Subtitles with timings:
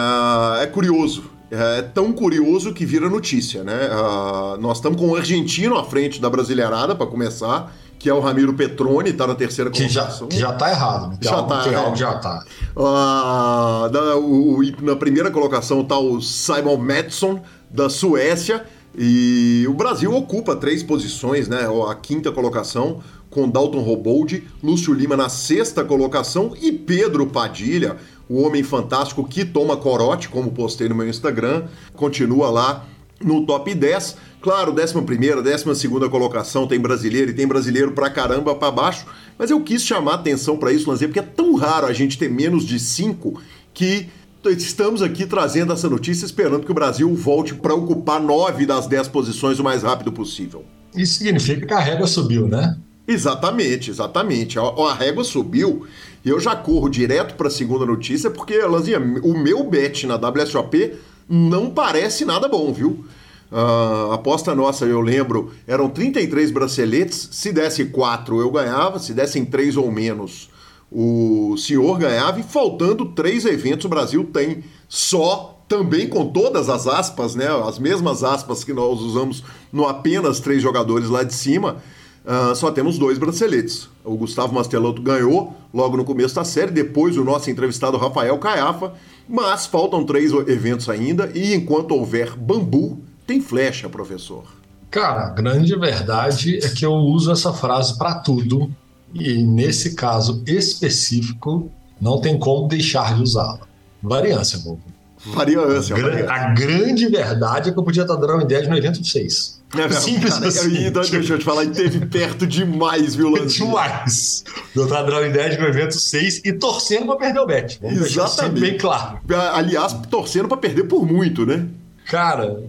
[0.59, 3.89] É curioso é tão curioso que vira notícia, né?
[3.89, 8.21] Uh, nós estamos com o argentino à frente da brasileirada, para começar, que é o
[8.21, 10.29] Ramiro Petroni, está na terceira que colocação.
[10.31, 11.19] Já, que já está errado, né?
[11.21, 11.67] já está.
[11.67, 11.97] É.
[11.97, 12.45] Já tá.
[12.77, 17.41] Uh, o, na primeira colocação está o Simon Madsen,
[17.71, 18.65] da Suécia,
[18.99, 21.69] e o Brasil ocupa três posições, né?
[21.89, 23.01] A quinta colocação,
[23.37, 29.45] com Dalton Robold, Lúcio Lima na sexta colocação e Pedro Padilha o Homem Fantástico que
[29.45, 32.87] toma corote, como postei no meu Instagram, continua lá
[33.23, 34.17] no top 10.
[34.41, 39.05] Claro, 11 primeira, 12 segunda colocação tem brasileiro e tem brasileiro pra caramba pra baixo,
[39.39, 42.31] mas eu quis chamar atenção para isso, Lanzê, porque é tão raro a gente ter
[42.31, 43.39] menos de 5
[43.75, 44.09] que
[44.57, 49.09] estamos aqui trazendo essa notícia esperando que o Brasil volte para ocupar 9 das 10
[49.09, 50.65] posições o mais rápido possível.
[50.95, 52.79] Isso significa que a régua subiu, né?
[53.07, 54.59] Exatamente, exatamente.
[54.59, 55.87] A, a régua subiu
[56.25, 60.17] e eu já corro direto para a segunda notícia, porque, Lanzinha, o meu bet na
[60.17, 60.95] WSOP
[61.29, 63.05] não parece nada bom, viu?
[63.51, 67.29] Uh, aposta nossa, eu lembro, eram 33 braceletes.
[67.31, 68.99] Se desse 4, eu ganhava.
[68.99, 70.51] Se dessem 3 ou menos,
[70.91, 72.41] o senhor ganhava.
[72.41, 77.47] E faltando três eventos, o Brasil tem só, também com todas as aspas, né?
[77.67, 79.43] As mesmas aspas que nós usamos
[79.73, 81.77] no apenas três jogadores lá de cima.
[82.27, 83.89] Uh, só temos dois braceletes.
[84.05, 88.95] O Gustavo Mastelotto ganhou logo no começo da série, depois o nosso entrevistado Rafael Caiafa,
[89.29, 94.43] mas faltam três eventos ainda e enquanto houver bambu, tem flecha, professor.
[94.91, 98.71] Cara, a grande verdade é que eu uso essa frase para tudo
[99.15, 101.71] e nesse caso específico
[102.01, 103.61] não tem como deixar de usá-la.
[104.03, 104.83] Variância, bobo.
[105.27, 106.33] Variância, a, variância.
[106.33, 109.56] A grande verdade é que eu podia estar dando em 10 no evento 6.
[109.75, 110.87] É, Simples cara, assim.
[110.87, 113.59] Então, deixa eu te falar, teve perto demais, viu, Lance?
[113.59, 114.45] demais.
[114.75, 117.79] Eu tava dando ideia no evento 6 e torcendo pra perder o bet.
[117.83, 118.61] Vamos Exatamente.
[118.61, 119.19] bem claro.
[119.53, 121.67] Aliás, torcendo pra perder por muito, né?
[122.07, 122.63] Cara,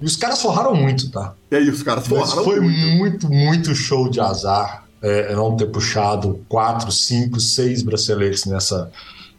[0.00, 1.34] e os caras forraram muito, tá?
[1.50, 2.96] É, e os caras forraram Mas foi muito.
[2.96, 8.90] muito, muito show de azar é, não ter puxado 4, 5, 6 braceletes nessa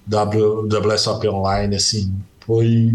[0.05, 2.13] w, WSOP Online, assim.
[2.45, 2.93] Foi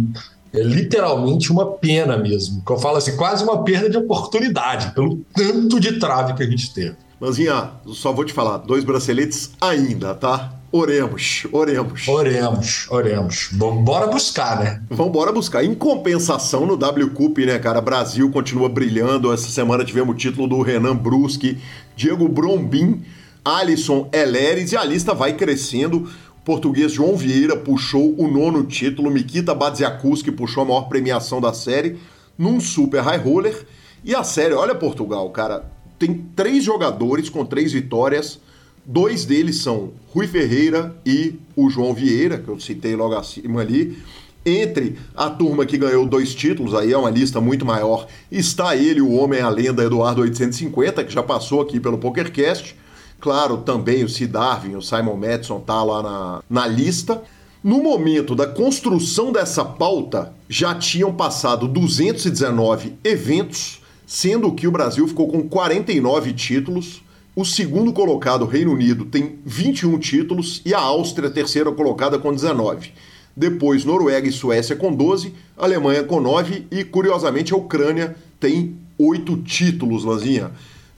[0.52, 2.62] é literalmente uma pena mesmo.
[2.64, 6.46] Que eu falo assim, quase uma perda de oportunidade, pelo tanto de trave que a
[6.46, 6.96] gente teve.
[7.20, 10.58] Manzinha, só vou te falar, dois braceletes ainda, tá?
[10.72, 12.08] Oremos, oremos.
[12.08, 13.50] Oremos, oremos.
[13.52, 14.82] Bora buscar, né?
[14.88, 15.62] Vamos bora buscar.
[15.62, 17.80] Em compensação, no W Cup, né, cara?
[17.80, 19.32] Brasil continua brilhando.
[19.32, 21.58] Essa semana tivemos o título do Renan Bruschi,
[21.94, 23.02] Diego Brombin,
[23.44, 26.08] Alisson Eleres e a lista vai crescendo
[26.44, 31.98] português João Vieira puxou o nono título, Mikita Badziakuski puxou a maior premiação da série
[32.38, 33.66] num Super High Roller.
[34.04, 35.64] E a série, olha Portugal, cara,
[35.98, 38.40] tem três jogadores com três vitórias.
[38.84, 43.96] Dois deles são Rui Ferreira e o João Vieira, que eu citei logo acima ali.
[44.44, 49.00] Entre a turma que ganhou dois títulos, aí é uma lista muito maior, está ele,
[49.00, 52.74] o homem, a lenda Eduardo 850, que já passou aqui pelo PokerCast.
[53.22, 54.26] Claro, também o C.
[54.26, 57.22] Darwin, o Simon Madison tá lá na, na lista.
[57.62, 65.06] No momento da construção dessa pauta, já tinham passado 219 eventos, sendo que o Brasil
[65.06, 67.00] ficou com 49 títulos.
[67.36, 72.90] O segundo colocado, Reino Unido, tem 21 títulos e a Áustria, terceira colocada, com 19.
[73.36, 79.36] Depois, Noruega e Suécia com 12, Alemanha com 9 e, curiosamente, a Ucrânia tem 8
[79.42, 80.50] títulos, Lanzinha.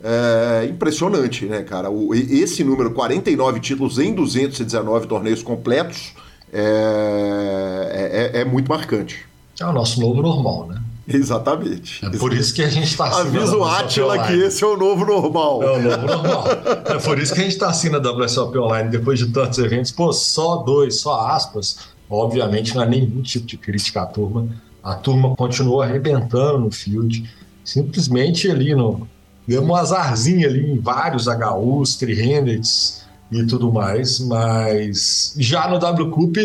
[0.06, 1.90] É impressionante, né, cara?
[1.90, 6.12] O, esse número, 49 títulos em 219 torneios completos,
[6.52, 9.26] é, é, é muito marcante.
[9.58, 10.82] É o nosso novo normal, né?
[11.08, 12.04] Exatamente.
[12.04, 13.38] É por isso que a gente está assinando.
[13.38, 15.62] Avisa o Atila que esse é o novo normal.
[15.62, 16.44] É o novo normal.
[16.86, 19.90] é por isso que a gente está assinando a WSOP Online depois de tantos eventos.
[19.90, 21.78] Pô, só dois, só aspas.
[22.08, 24.48] Obviamente não é nenhum tipo de crítica à turma.
[24.82, 27.28] A turma continuou arrebentando no field.
[27.64, 29.06] Simplesmente ali no,
[29.46, 36.10] Deu um azarzinho ali em vários HUs, trihandeds e tudo mais, mas já no W
[36.10, 36.36] Cup,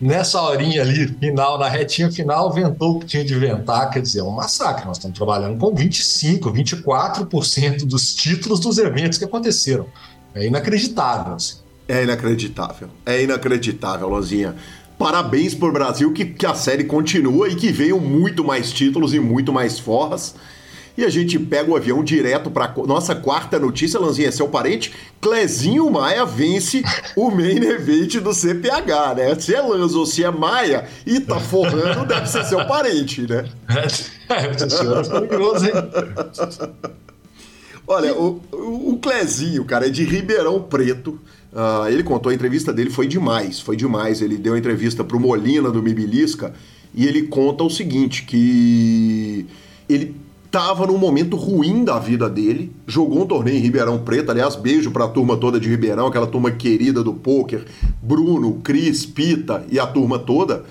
[0.00, 4.20] nessa horinha ali, final, na retinha final, ventou o que tinha de ventar, quer dizer,
[4.20, 4.84] é um massacre.
[4.86, 9.86] Nós estamos trabalhando com 25%, 24% dos títulos dos eventos que aconteceram.
[10.34, 11.34] É inacreditável.
[11.34, 11.56] Assim.
[11.88, 12.88] É inacreditável.
[13.06, 14.54] É inacreditável, Lozinha.
[14.98, 19.18] Parabéns por Brasil que, que a série continua e que venham muito mais títulos e
[19.18, 20.34] muito mais forras.
[20.96, 24.92] E a gente pega o avião direto para nossa quarta notícia, Lanzinha, é seu parente?
[25.20, 26.84] Clezinho Maia vence
[27.16, 29.34] o main event do CPH, né?
[29.34, 33.44] Se é Lanzo ou se é Maia e tá forrando, deve ser seu parente, né?
[34.26, 35.72] É, é hein?
[37.86, 41.20] Olha, o, o Clezinho, cara, é de Ribeirão Preto.
[41.52, 44.22] Uh, ele contou a entrevista dele, foi demais, foi demais.
[44.22, 46.54] Ele deu a entrevista pro Molina do Mibilisca
[46.94, 49.46] e ele conta o seguinte: que
[49.86, 50.16] ele
[50.54, 54.92] estava num momento ruim da vida dele, jogou um torneio em Ribeirão Preto, aliás, beijo
[54.92, 57.64] para a turma toda de Ribeirão, aquela turma querida do poker,
[58.00, 60.64] Bruno, Cris, Pita e a turma toda.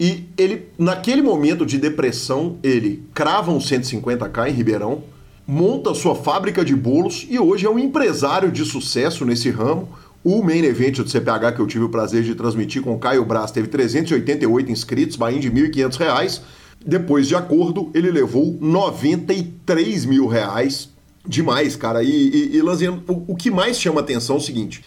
[0.00, 5.04] E ele, naquele momento de depressão, ele crava um 150k em Ribeirão,
[5.46, 9.88] monta sua fábrica de bolos e hoje é um empresário de sucesso nesse ramo.
[10.24, 13.52] O main event do CPH que eu tive o prazer de transmitir com Caio Braz
[13.52, 16.40] teve 388 inscritos, bain de R$ 1.500
[16.84, 20.88] depois de acordo, ele levou 93 mil reais.
[21.26, 22.02] Demais, cara.
[22.02, 24.82] E, e, e Lanzinha, o, o que mais chama atenção é o seguinte: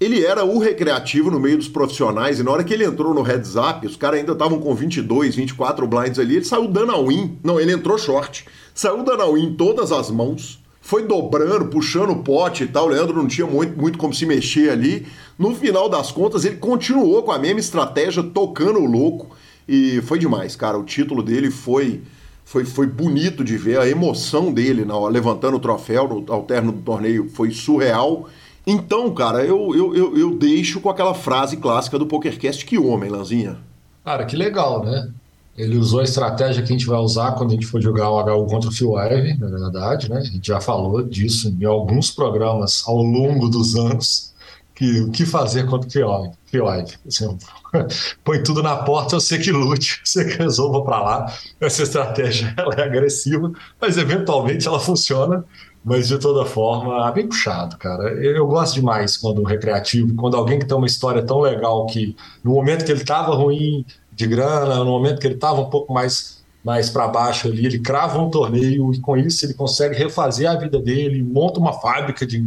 [0.00, 3.22] ele era o recreativo no meio dos profissionais, e na hora que ele entrou no
[3.22, 7.00] heads up, os caras ainda estavam com 22, 24 blinds ali, ele saiu dando a
[7.00, 7.38] win.
[7.42, 8.44] Não, ele entrou short.
[8.74, 12.86] Saiu dando a win em todas as mãos, foi dobrando, puxando o pote e tal.
[12.86, 15.06] O Leandro não tinha muito, muito como se mexer ali.
[15.38, 19.34] No final das contas, ele continuou com a mesma estratégia, tocando o louco.
[19.68, 20.78] E foi demais, cara.
[20.78, 22.02] O título dele foi
[22.44, 26.82] foi, foi bonito de ver, a emoção dele na, levantando o troféu ao término do
[26.82, 28.28] torneio foi surreal.
[28.66, 33.10] Então, cara, eu, eu, eu, eu deixo com aquela frase clássica do PokerCast, que homem,
[33.10, 33.58] Lanzinha.
[34.04, 35.10] Cara, que legal, né?
[35.56, 38.20] Ele usou a estratégia que a gente vai usar quando a gente for jogar o
[38.20, 40.18] HU contra o Phil Ivey, na verdade, né?
[40.18, 44.33] A gente já falou disso em alguns programas ao longo dos anos,
[44.74, 46.94] que o que fazer contra o Ivey.
[47.06, 47.38] Assim,
[48.24, 51.32] põe tudo na porta, você que lute, você que resolva para lá.
[51.60, 55.44] Essa estratégia ela é agressiva, mas eventualmente ela funciona.
[55.84, 58.04] Mas de toda forma, é bem puxado, cara.
[58.14, 62.16] Eu gosto demais quando um recreativo, quando alguém que tem uma história tão legal que
[62.42, 65.92] no momento que ele estava ruim de grana, no momento que ele estava um pouco
[65.92, 70.50] mais mais para baixo ali, ele crava um torneio e com isso ele consegue refazer
[70.50, 72.42] a vida dele, monta uma fábrica de.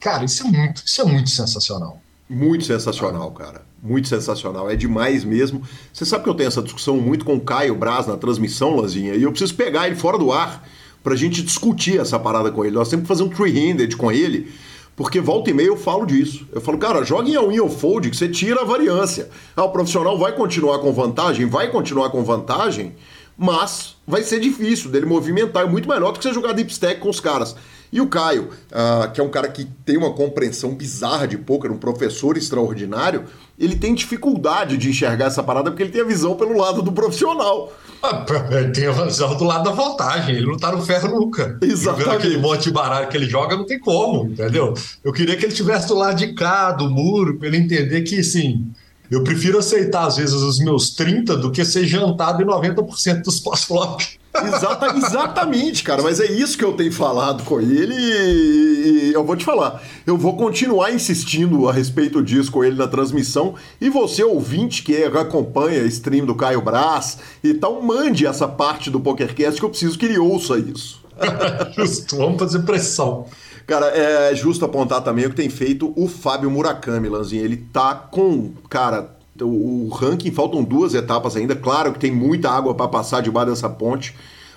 [0.00, 2.00] Cara, isso é muito, isso é muito sensacional.
[2.28, 5.62] Muito sensacional, cara muito sensacional, é demais mesmo.
[5.92, 9.14] Você sabe que eu tenho essa discussão muito com o Caio Braz na transmissão, Lanzinha,
[9.14, 10.66] e eu preciso pegar ele fora do ar
[11.02, 12.74] pra gente discutir essa parada com ele.
[12.74, 14.52] Nós temos que fazer um three-handed com ele,
[14.94, 16.46] porque volta e meia eu falo disso.
[16.52, 19.30] Eu falo, cara, joga em all-in ou fold que você tira a variância.
[19.56, 21.46] Ah, o profissional vai continuar com vantagem?
[21.46, 22.94] Vai continuar com vantagem,
[23.36, 25.62] mas vai ser difícil dele movimentar.
[25.62, 27.56] É muito melhor do que você jogar deep stack com os caras.
[27.92, 31.72] E o Caio, uh, que é um cara que tem uma compreensão bizarra de poker,
[31.72, 33.24] um professor extraordinário,
[33.58, 36.92] ele tem dificuldade de enxergar essa parada porque ele tem a visão pelo lado do
[36.92, 37.72] profissional.
[38.02, 41.58] Ah, ele tem a visão do lado da vantagem, ele não tá no ferro nunca.
[41.60, 42.16] Exatamente.
[42.16, 44.72] aquele monte de baralho que ele joga, não tem como, entendeu?
[45.04, 48.20] Eu queria que ele tivesse do lado de cá, do muro, para ele entender que,
[48.20, 48.66] assim,
[49.10, 53.40] eu prefiro aceitar, às vezes, os meus 30 do que ser jantado em 90% dos
[53.40, 54.00] pós-flop.
[54.32, 59.34] Exata, exatamente, cara, mas é isso que eu tenho falado com ele e eu vou
[59.36, 59.82] te falar.
[60.06, 63.54] Eu vou continuar insistindo a respeito disso com ele na transmissão.
[63.80, 68.88] E você, ouvinte, que acompanha a stream do Caio Braz e tal, mande essa parte
[68.88, 71.00] do PokerCast que eu preciso que ele ouça isso.
[71.76, 73.26] Justo, vamos fazer pressão.
[73.66, 77.44] Cara, é justo apontar também o que tem feito o Fábio Murakami, Lanzinho.
[77.44, 81.54] Ele tá com, cara, o, ranking, faltam duas etapas ainda.
[81.56, 84.14] Claro que tem muita água para passar debaixo dessa ponte,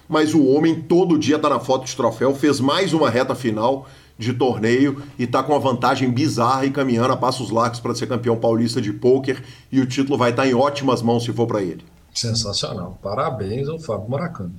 [0.07, 3.87] mas o homem todo dia tá na foto de troféu, fez mais uma reta final
[4.17, 8.07] de torneio e tá com uma vantagem bizarra e caminhando a passos largos para ser
[8.07, 11.47] campeão paulista de pôquer e o título vai estar tá em ótimas mãos se for
[11.47, 11.83] para ele.
[12.13, 12.99] Sensacional.
[13.01, 14.53] Parabéns ao Fábio Murakami.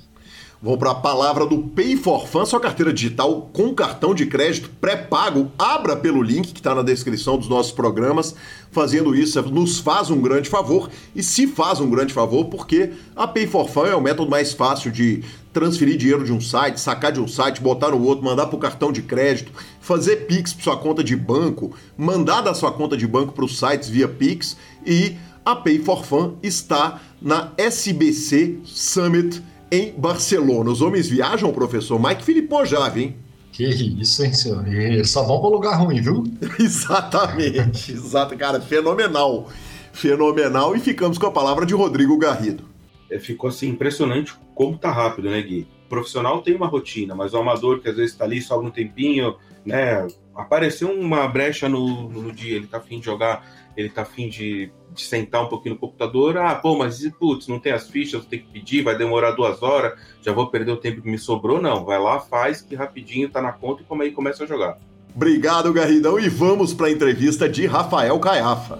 [0.64, 4.70] Vou para a palavra do Pay for Fun, sua carteira digital com cartão de crédito
[4.80, 5.52] pré-pago.
[5.58, 8.34] Abra pelo link que está na descrição dos nossos programas.
[8.72, 10.88] Fazendo isso, nos faz um grande favor.
[11.14, 14.54] E se faz um grande favor, porque a Pay for Fun é o método mais
[14.54, 18.46] fácil de transferir dinheiro de um site, sacar de um site, botar no outro, mandar
[18.46, 19.52] para o cartão de crédito,
[19.82, 23.58] fazer Pix para sua conta de banco, mandar da sua conta de banco para os
[23.58, 24.56] sites via Pix.
[24.86, 30.70] E a Pay for Fun está na SBC Summit em Barcelona.
[30.70, 33.16] Os homens viajam, professor Mike Filippo já, hein?
[33.52, 34.66] Que isso, hein, senhor?
[34.66, 36.24] Eles só vão para lugar ruim, viu?
[36.58, 39.48] Exatamente, exato, cara, fenomenal.
[39.92, 40.74] Fenomenal.
[40.74, 42.64] E ficamos com a palavra de Rodrigo Garrido.
[43.08, 45.68] É, ficou assim impressionante como tá rápido, né, Gui?
[45.86, 48.70] O profissional tem uma rotina, mas o amador que às vezes está ali só um
[48.70, 50.04] tempinho, né?
[50.34, 54.72] Apareceu uma brecha no, no dia, ele tá afim de jogar, ele tá afim de
[54.94, 58.38] de sentar um pouquinho no computador, ah, pô, mas putz, não tem as fichas, ter
[58.38, 61.84] que pedir, vai demorar duas horas, já vou perder o tempo que me sobrou, não.
[61.84, 64.78] Vai lá, faz, que rapidinho tá na conta e como aí começa a jogar.
[65.14, 68.78] Obrigado, Garridão, e vamos para a entrevista de Rafael Caiafa.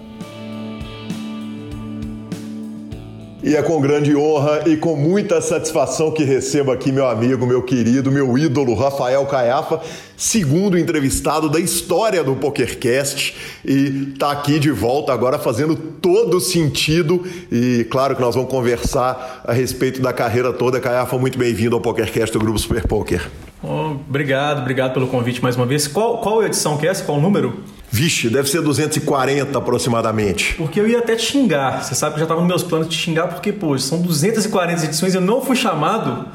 [3.45, 7.61] E é com grande honra e com muita satisfação que recebo aqui meu amigo, meu
[7.61, 9.79] querido, meu ídolo Rafael Caiafa,
[10.17, 17.23] segundo entrevistado da história do PokerCast e tá aqui de volta agora fazendo todo sentido
[17.51, 20.79] e claro que nós vamos conversar a respeito da carreira toda.
[20.79, 23.29] Caiafa, muito bem-vindo ao PokerCast do Grupo Super Poker.
[23.61, 25.85] Oh, obrigado, obrigado pelo convite mais uma vez.
[25.85, 27.03] Qual, qual edição que é essa?
[27.03, 27.59] Qual número?
[27.91, 30.55] Vixe, deve ser 240 aproximadamente.
[30.55, 31.83] Porque eu ia até te xingar.
[31.83, 34.85] Você sabe que já estava nos meus planos de te xingar, porque, pô, são 240
[34.85, 36.27] edições e eu não fui chamado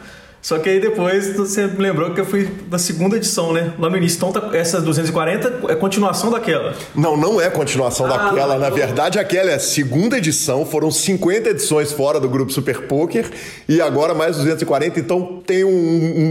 [0.43, 3.75] só que aí depois você me lembrou que eu fui da segunda edição, né?
[3.79, 4.17] Lá no início.
[4.17, 6.75] Então tá, essa 240 é continuação daquela.
[6.95, 8.59] Não, não é continuação ah, daquela.
[8.59, 10.65] Na verdade, aquela é a segunda edição.
[10.65, 13.31] Foram 50 edições fora do grupo Super Poker
[13.69, 14.99] e agora mais 240.
[14.99, 15.69] Então tem um,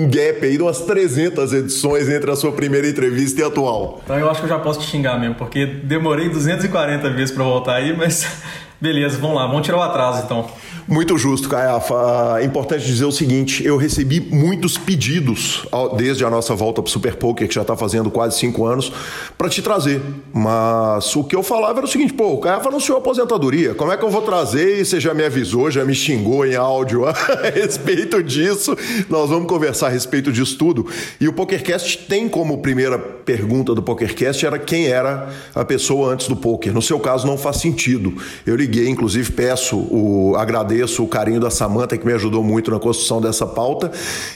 [0.04, 4.02] um gap aí de umas 300 edições entre a sua primeira entrevista e a atual.
[4.04, 7.44] Então eu acho que eu já posso te xingar mesmo, porque demorei 240 vezes para
[7.44, 8.26] voltar aí, mas
[8.82, 10.50] beleza, vamos lá, vamos tirar o atraso então.
[10.90, 12.40] Muito justo, Caiafa.
[12.40, 15.64] É importante dizer o seguinte: eu recebi muitos pedidos
[15.96, 18.92] desde a nossa volta para o Super Poker, que já está fazendo quase cinco anos,
[19.38, 20.02] para te trazer.
[20.34, 23.76] Mas o que eu falava era o seguinte: pô, o Caiafa anunciou aposentadoria.
[23.76, 24.80] Como é que eu vou trazer?
[24.80, 27.14] E você já me avisou, já me xingou em áudio a
[27.54, 28.76] respeito disso.
[29.08, 30.88] Nós vamos conversar a respeito disso tudo.
[31.22, 36.28] E o PokerCast tem como primeira pergunta do PokerCast era quem era a pessoa antes
[36.28, 36.74] do poker.
[36.74, 38.16] No seu caso, não faz sentido.
[38.44, 42.72] Eu liguei, inclusive, peço o agradeço agradeço o carinho da Samanta que me ajudou muito
[42.72, 43.92] na construção dessa pauta.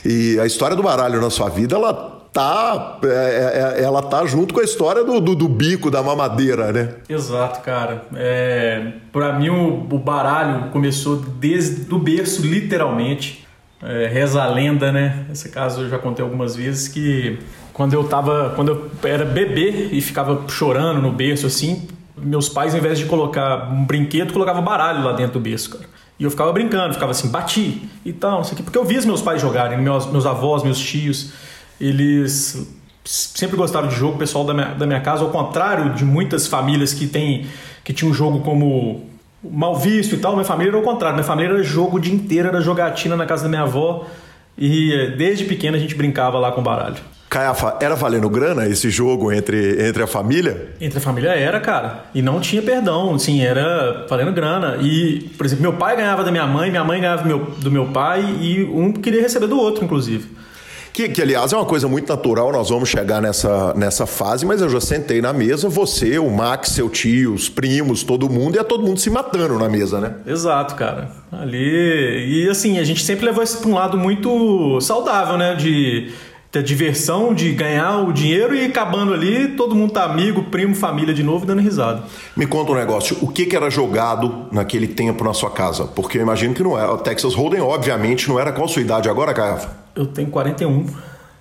[0.06, 1.94] E a história do baralho na sua vida, ela
[2.32, 6.02] tá, é, é, é, ela tá junto com a história do, do, do, bico, da
[6.02, 6.90] mamadeira, né?
[7.08, 8.04] Exato, cara.
[8.16, 13.44] É, para mim, o, o, baralho começou desde o berço, literalmente.
[13.82, 15.26] É, reza a lenda, né?
[15.32, 17.38] Esse caso eu já contei algumas vezes que
[17.74, 21.86] quando eu tava, quando eu era bebê e ficava chorando no berço assim,
[22.16, 25.94] meus pais, ao invés de colocar um brinquedo, colocavam baralho lá dentro do berço, cara.
[26.20, 28.63] E eu ficava brincando, ficava assim, bati e tal, não sei o quê.
[28.63, 31.34] Porque eu vi os meus pais jogarem, meus, meus avós, meus tios,
[31.79, 32.67] eles
[33.03, 36.48] sempre gostaram de jogo, o pessoal da minha, da minha casa, ao contrário de muitas
[36.48, 37.48] famílias que tem
[37.84, 39.10] que tinham um jogo como
[39.43, 42.13] mal visto e tal, minha família era o contrário, minha família era jogo o dia
[42.13, 44.05] inteiro, era jogatina na casa da minha avó
[44.58, 46.96] e desde pequena a gente brincava lá com baralho.
[47.34, 50.68] Caiafa, era valendo grana esse jogo entre, entre a família?
[50.80, 52.06] Entre a família era, cara.
[52.13, 54.78] E não tinha perdão, sim, era valendo grana.
[54.80, 57.72] E, por exemplo, meu pai ganhava da minha mãe, minha mãe ganhava do meu, do
[57.72, 60.28] meu pai e um queria receber do outro, inclusive.
[60.94, 64.62] Que, que, aliás, é uma coisa muito natural, nós vamos chegar nessa, nessa fase, mas
[64.62, 68.60] eu já sentei na mesa, você, o Max, seu tio, os primos, todo mundo, e
[68.60, 70.13] é todo mundo se matando na mesa, né?
[70.28, 71.10] Exato, cara.
[71.32, 72.44] Ali.
[72.44, 75.56] E assim, a gente sempre levou isso para um lado muito saudável, né?
[75.56, 76.13] De
[76.53, 81.12] ter diversão de ganhar o dinheiro e acabando ali, todo mundo tá amigo, primo, família
[81.12, 82.03] de novo, dando risada.
[82.38, 85.86] Me conta um negócio, o que, que era jogado naquele tempo na sua casa?
[85.86, 86.93] Porque eu imagino que não era.
[86.93, 89.67] O Texas Hold'em, obviamente, não era qual a sua idade agora, Caio?
[89.95, 90.86] Eu tenho 41.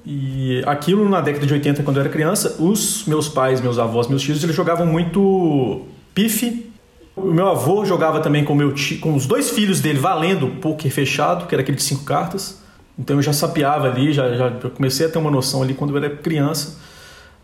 [0.07, 4.09] E aquilo na década de 80, quando eu era criança, os meus pais, meus avós,
[4.09, 5.83] meus tios, eles jogavam muito
[6.15, 6.73] pife.
[7.15, 10.91] O meu avô jogava também com, meu tio, com os dois filhos dele valendo poker
[10.91, 12.62] fechado, que era aquele de cinco cartas.
[13.03, 16.03] Então eu já sapeava ali, já, já comecei a ter uma noção ali quando eu
[16.03, 16.79] era criança.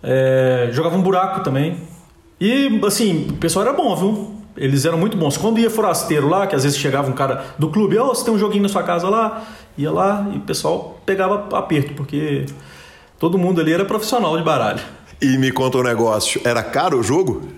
[0.01, 1.79] É, jogava um buraco também.
[2.41, 4.35] E assim, o pessoal era bom, viu?
[4.57, 5.37] Eles eram muito bons.
[5.37, 8.25] Quando ia forasteiro lá, que às vezes chegava um cara do clube, ó, oh, você
[8.25, 9.43] tem um joguinho na sua casa lá,
[9.77, 12.47] ia lá e o pessoal pegava aperto, porque
[13.19, 14.81] todo mundo ali era profissional de baralho.
[15.21, 17.49] E me conta um negócio, era caro o jogo?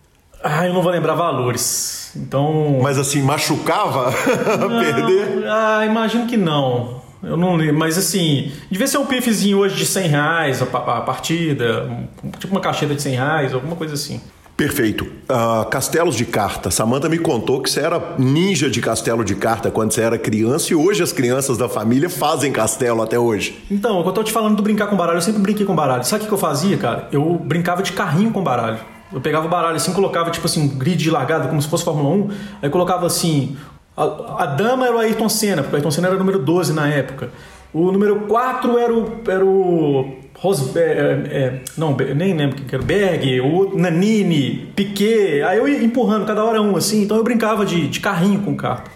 [0.42, 2.12] Ah, eu não vou lembrar valores.
[2.16, 2.78] Então.
[2.82, 4.10] Mas assim, machucava
[4.80, 5.46] perder?
[5.46, 6.99] Ah, imagino que não.
[7.22, 11.00] Eu não lembro, mas assim, devia ser um pifezinho hoje de 100 reais a, a
[11.02, 12.08] partida,
[12.38, 14.20] tipo uma caixeta de 100 reais, alguma coisa assim.
[14.60, 15.04] Perfeito.
[15.04, 16.70] Uh, castelos de carta.
[16.70, 20.74] Samantha me contou que você era ninja de castelo de carta quando você era criança
[20.74, 23.64] e hoje as crianças da família fazem castelo até hoje.
[23.70, 26.04] Então, eu tô te falando do brincar com baralho, eu sempre brinquei com baralho.
[26.04, 27.08] Sabe o que eu fazia, cara?
[27.10, 28.78] Eu brincava de carrinho com baralho.
[29.10, 31.82] Eu pegava o baralho assim, colocava tipo assim, um grid de largada, como se fosse
[31.82, 33.56] Fórmula 1, aí colocava assim
[34.02, 36.72] a, a, dama era o Ayrton Senna, porque o Ayrton Senna era o número 12
[36.72, 37.30] na época.
[37.72, 39.20] O número 4 era o.
[39.28, 42.82] Era o Rose, é, é, é não, nem lembro quem era.
[42.82, 45.42] Berg, o Nanini, Piquet.
[45.42, 47.02] Aí eu ia empurrando cada hora um, assim.
[47.02, 48.84] Então eu brincava de, de carrinho com carta.
[48.84, 48.92] Pra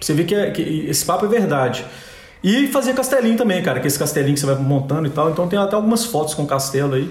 [0.00, 1.84] você ver que, é, que esse papo é verdade.
[2.42, 5.30] E fazia castelinho também, cara, que esse castelinho que você vai montando e tal.
[5.30, 7.10] Então tem até algumas fotos com castelo aí.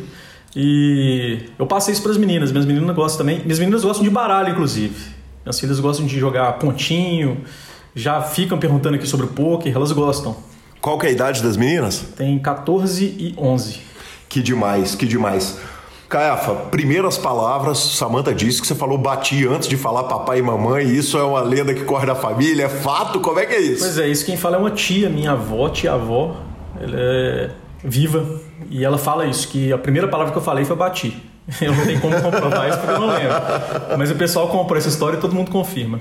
[0.56, 2.52] E eu passei isso para as meninas.
[2.52, 3.42] Minhas meninas gostam também.
[3.44, 5.15] Minhas meninas gostam de baralho, inclusive.
[5.46, 7.42] Minhas filhas gostam de jogar pontinho,
[7.94, 10.36] já ficam perguntando aqui sobre o poker, elas gostam.
[10.82, 12.04] Qual que é a idade das meninas?
[12.18, 13.80] Tem 14 e 11.
[14.28, 15.60] Que demais, que demais.
[16.10, 20.88] Caiafa, primeiras palavras, Samantha disse que você falou bati antes de falar papai e mamãe,
[20.88, 23.20] isso é uma lenda que corre da família, é fato?
[23.20, 23.84] Como é que é isso?
[23.84, 26.38] Pois é, isso quem fala é uma tia, minha avó, tia-avó,
[26.80, 27.52] ela é
[27.84, 31.22] viva, e ela fala isso, que a primeira palavra que eu falei foi bati.
[31.62, 33.36] Eu não tenho como comprovar isso porque eu não lembro.
[33.98, 36.00] Mas o pessoal compra essa história e todo mundo confirma.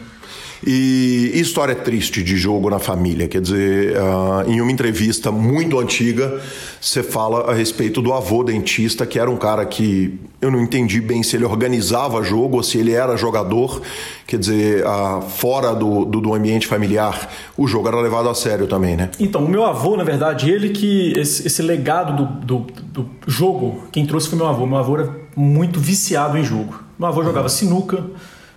[0.66, 6.40] E história triste de jogo na família, quer dizer, uh, em uma entrevista muito antiga,
[6.80, 11.02] você fala a respeito do avô dentista, que era um cara que eu não entendi
[11.02, 13.82] bem se ele organizava jogo ou se ele era jogador,
[14.26, 18.66] quer dizer, uh, fora do, do, do, ambiente familiar, o jogo era levado a sério
[18.66, 19.10] também, né?
[19.20, 22.66] Então, o meu avô, na verdade, ele que, esse, esse legado do, do,
[23.02, 24.66] do jogo, quem trouxe foi meu avô.
[24.66, 26.82] Meu avô era muito viciado em jogo.
[26.98, 28.02] Meu avô jogava sinuca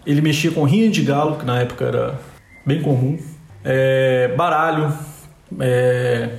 [0.08, 2.20] ele mexia com rinha de galo, que na época era
[2.65, 3.20] bem comum,
[3.63, 4.93] é, baralho.
[5.60, 6.30] É,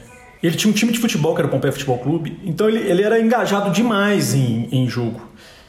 [0.43, 3.03] ele tinha um time de futebol, que era o Pompeia Futebol Clube, então ele, ele
[3.03, 5.21] era engajado demais em, em jogo.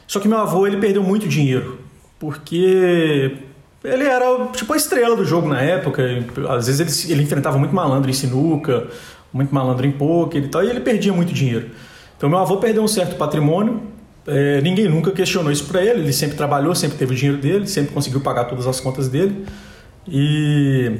[0.06, 1.78] Só que meu avô ele perdeu muito dinheiro,
[2.18, 3.36] porque
[3.84, 6.02] ele era tipo a estrela do jogo na época.
[6.48, 8.88] Às vezes ele, ele enfrentava muito malandro em sinuca,
[9.30, 11.70] muito malandro em poker e tal, e ele perdia muito dinheiro.
[12.16, 13.89] Então meu avô perdeu um certo patrimônio
[14.30, 16.00] é, ninguém nunca questionou isso para ele.
[16.00, 19.44] Ele sempre trabalhou, sempre teve o dinheiro dele, sempre conseguiu pagar todas as contas dele.
[20.08, 20.92] E,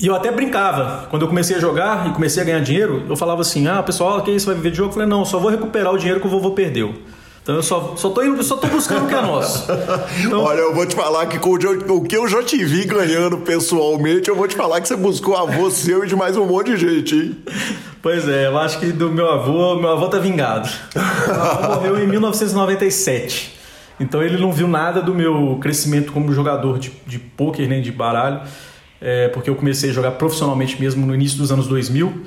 [0.00, 1.06] e eu até brincava.
[1.10, 4.22] Quando eu comecei a jogar e comecei a ganhar dinheiro, eu falava assim: Ah, pessoal,
[4.22, 4.90] que isso vai viver de jogo?
[4.90, 6.94] Eu falei: Não, só vou recuperar o dinheiro que o vovô perdeu.
[7.48, 9.66] Então eu só, só, tô, indo, só tô buscando o que é nosso.
[10.22, 10.42] Então...
[10.42, 14.28] Olha, eu vou te falar que com o que eu já te vi ganhando pessoalmente,
[14.28, 16.76] eu vou te falar que você buscou avô seu e de mais um monte de
[16.76, 17.36] gente, hein?
[18.00, 20.68] Pois é, eu acho que do meu avô, meu avô tá vingado.
[20.94, 23.58] Meu avô morreu em 1997.
[24.00, 27.90] Então ele não viu nada do meu crescimento como jogador de, de pôquer nem de
[27.90, 28.42] baralho,
[29.00, 32.24] é, porque eu comecei a jogar profissionalmente mesmo no início dos anos 2000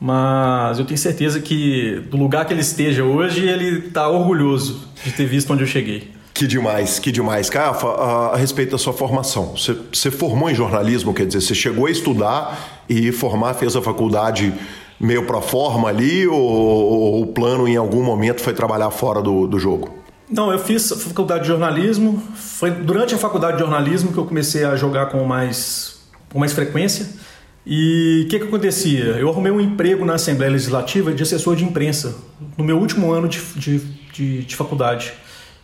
[0.00, 5.12] mas eu tenho certeza que do lugar que ele esteja hoje, ele está orgulhoso de
[5.12, 6.10] ter visto onde eu cheguei.
[6.32, 7.50] Que demais, que demais.
[7.50, 11.54] Cafa, a, a, respeito da sua formação, você, você formou em jornalismo, quer dizer, você
[11.54, 14.54] chegou a estudar e formar, fez a faculdade
[15.00, 19.46] meio pro forma ali, ou, ou, o plano em algum momento foi trabalhar fora do,
[19.46, 19.88] do jogo?
[20.30, 22.22] Não, eu fiz faculdade de jornalismo.
[22.36, 25.98] Foi durante a faculdade de jornalismo que eu comecei a jogar com mais,
[26.30, 27.08] com mais frequência.
[27.66, 29.04] E o que, que acontecia?
[29.18, 32.14] Eu arrumei um emprego na Assembleia Legislativa de assessor de imprensa
[32.56, 33.78] no meu último ano de, de,
[34.12, 35.12] de, de faculdade.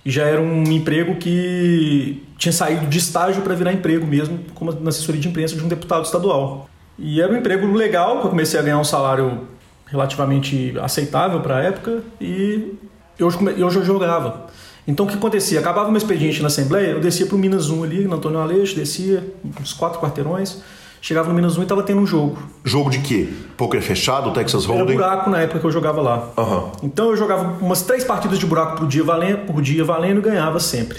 [0.05, 4.73] E já era um emprego que tinha saído de estágio para virar emprego mesmo, como
[4.73, 6.69] na assessoria de imprensa de um deputado estadual.
[6.99, 9.47] E era um emprego legal, que eu comecei a ganhar um salário
[9.87, 12.75] relativamente aceitável para a época e
[13.19, 14.47] eu, eu já jogava.
[14.87, 15.61] Então o que acontecia?
[15.61, 18.77] Acabava meu expediente na Assembleia, eu descia para o Minas 1 ali, no Antônio Aleixo,
[18.77, 19.23] descia
[19.61, 20.63] uns quatro quarteirões
[21.07, 22.37] Chegava no menos um e tava tendo um jogo.
[22.65, 23.29] Jogo de quê?
[23.57, 24.97] Poker fechado, Texas Era Hold'em?
[24.97, 26.31] buraco na época que eu jogava lá.
[26.37, 26.73] Aham.
[26.83, 30.23] Então eu jogava umas três partidas de buraco por dia valendo, por dia valendo e
[30.23, 30.99] ganhava sempre.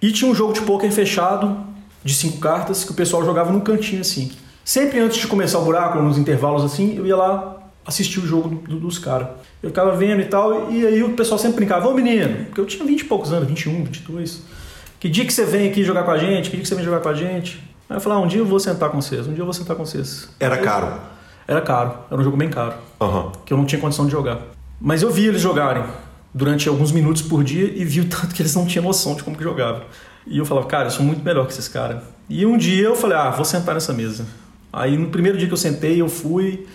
[0.00, 1.58] E tinha um jogo de pôquer fechado,
[2.02, 4.32] de cinco cartas, que o pessoal jogava num cantinho assim.
[4.64, 8.48] Sempre antes de começar o buraco, nos intervalos assim, eu ia lá assistir o jogo
[8.66, 9.28] do- dos caras.
[9.62, 12.66] Eu ficava vendo e tal, e aí o pessoal sempre brincava, ô menino, porque eu
[12.66, 14.42] tinha 20 e poucos anos, 21, 22.
[14.98, 16.44] Que dia que você vem aqui jogar com a gente?
[16.48, 17.62] Que dia que você vem jogar com a gente?
[17.90, 19.52] Aí eu falava, ah, um dia eu vou sentar com vocês, um dia eu vou
[19.52, 20.28] sentar com vocês.
[20.40, 20.94] Era caro.
[21.46, 23.32] Era caro, era um jogo bem caro Aham.
[23.44, 24.38] que eu não tinha condição de jogar.
[24.80, 25.84] Mas eu vi eles jogarem
[26.32, 29.22] durante alguns minutos por dia e vi o tanto que eles não tinham noção de
[29.22, 29.82] como que jogavam.
[30.26, 32.02] E eu falava, cara, eu sou muito melhor que esses caras.
[32.30, 34.24] E um dia eu falei, ah, vou sentar nessa mesa.
[34.74, 36.66] Aí no primeiro dia que eu sentei, eu fui,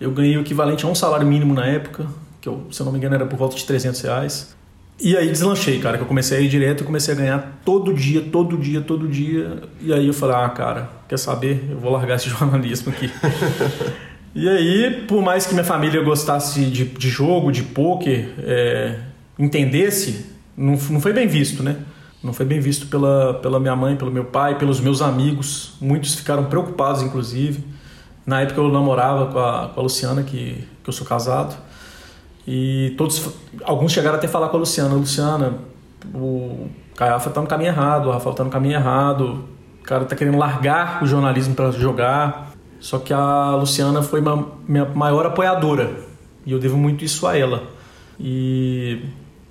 [0.00, 2.06] eu ganhei o equivalente a um salário mínimo na época,
[2.40, 4.56] que eu, se eu não me engano era por volta de 300 reais.
[5.00, 7.94] E aí deslanchei, cara, que eu comecei a ir direto e comecei a ganhar todo
[7.94, 9.62] dia, todo dia, todo dia.
[9.80, 11.64] E aí eu falei, ah, cara, quer saber?
[11.70, 13.10] Eu vou largar esse jornalismo aqui.
[14.36, 18.98] E aí, por mais que minha família gostasse de, de jogo, de pôquer, é,
[19.38, 21.76] entendesse, não, não foi bem visto, né?
[22.24, 25.74] Não foi bem visto pela, pela minha mãe, pelo meu pai, pelos meus amigos.
[25.78, 27.62] Muitos ficaram preocupados, inclusive.
[28.24, 31.54] Na época eu namorava com a, com a Luciana, que, que eu sou casado.
[32.46, 33.28] E todos,
[33.62, 35.58] alguns chegaram até falar com a Luciana, Luciana,
[36.14, 39.44] o Caiafa tá no caminho errado, o Rafael tá no caminho errado,
[39.80, 42.52] o cara tá querendo largar o jornalismo para jogar.
[42.80, 45.90] Só que a Luciana foi uma, minha maior apoiadora
[46.46, 47.64] e eu devo muito isso a ela.
[48.18, 49.02] E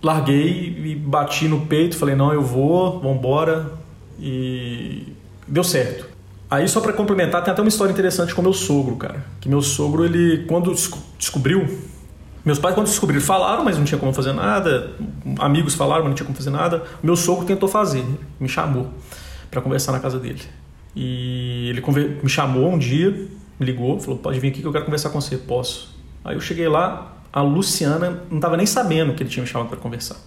[0.04, 3.72] larguei e bati no peito, falei: "Não, eu vou, vambora".
[4.20, 5.08] E
[5.48, 6.08] deu certo.
[6.50, 9.26] Aí só para complementar, tem até uma história interessante com meu sogro, cara.
[9.42, 11.68] Que meu sogro, ele quando desco- descobriu
[12.46, 14.92] meus pais, quando descobriram, falaram, mas não tinha como fazer nada.
[15.40, 16.84] Amigos falaram, mas não tinha como fazer nada.
[17.02, 18.06] Meu sogro tentou fazer,
[18.40, 18.90] me chamou
[19.50, 20.42] para conversar na casa dele.
[20.96, 21.82] E ele
[22.22, 23.10] me chamou um dia,
[23.60, 25.38] me ligou, falou: pode vir aqui que eu quero conversar com você.
[25.38, 25.96] Posso.
[26.24, 29.68] Aí eu cheguei lá, a Luciana não estava nem sabendo que ele tinha me chamado
[29.68, 30.18] para conversar.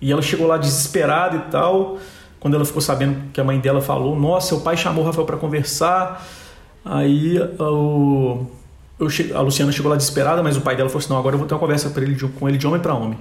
[0.00, 1.98] E ela chegou lá desesperada e tal.
[2.40, 5.26] Quando ela ficou sabendo que a mãe dela falou: Nossa, seu pai chamou o Rafael
[5.26, 6.26] para conversar.
[6.84, 8.46] Aí o,
[8.98, 11.34] eu che- a Luciana chegou lá desesperada, mas o pai dela falou assim: Não, agora
[11.34, 13.18] eu vou ter uma conversa ele com ele de homem para homem.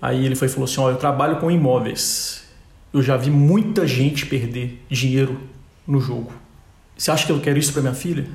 [0.00, 2.42] Aí ele foi falou assim: Ó, eu trabalho com imóveis.
[2.92, 5.38] Eu já vi muita gente perder dinheiro
[5.86, 6.32] no jogo.
[6.96, 8.26] Você acha que eu quero isso para minha filha?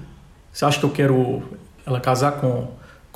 [0.52, 1.44] Você acha que eu quero
[1.86, 2.68] ela casar com,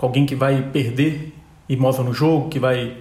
[0.01, 1.31] com alguém que vai perder
[1.69, 2.97] imóvel no jogo, que vai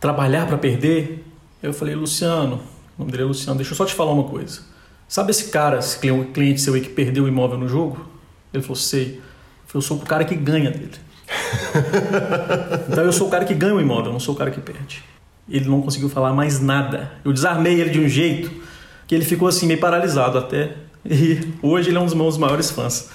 [0.00, 1.24] trabalhar para perder?
[1.60, 2.60] Eu falei, Luciano,
[2.96, 4.60] o nome dele é Luciano, deixa eu só te falar uma coisa.
[5.08, 8.08] Sabe esse cara, esse cli- cliente seu aí que perdeu o imóvel no jogo?
[8.54, 9.16] Ele falou, sei.
[9.16, 9.22] Eu
[9.66, 10.92] falei, eu sou o cara que ganha dele.
[12.88, 14.60] Então eu sou o cara que ganha o imóvel, eu não sou o cara que
[14.60, 15.02] perde.
[15.48, 17.10] Ele não conseguiu falar mais nada.
[17.24, 18.50] Eu desarmei ele de um jeito
[19.08, 20.74] que ele ficou assim meio paralisado até.
[21.04, 23.10] E hoje ele é um dos meus maiores fãs.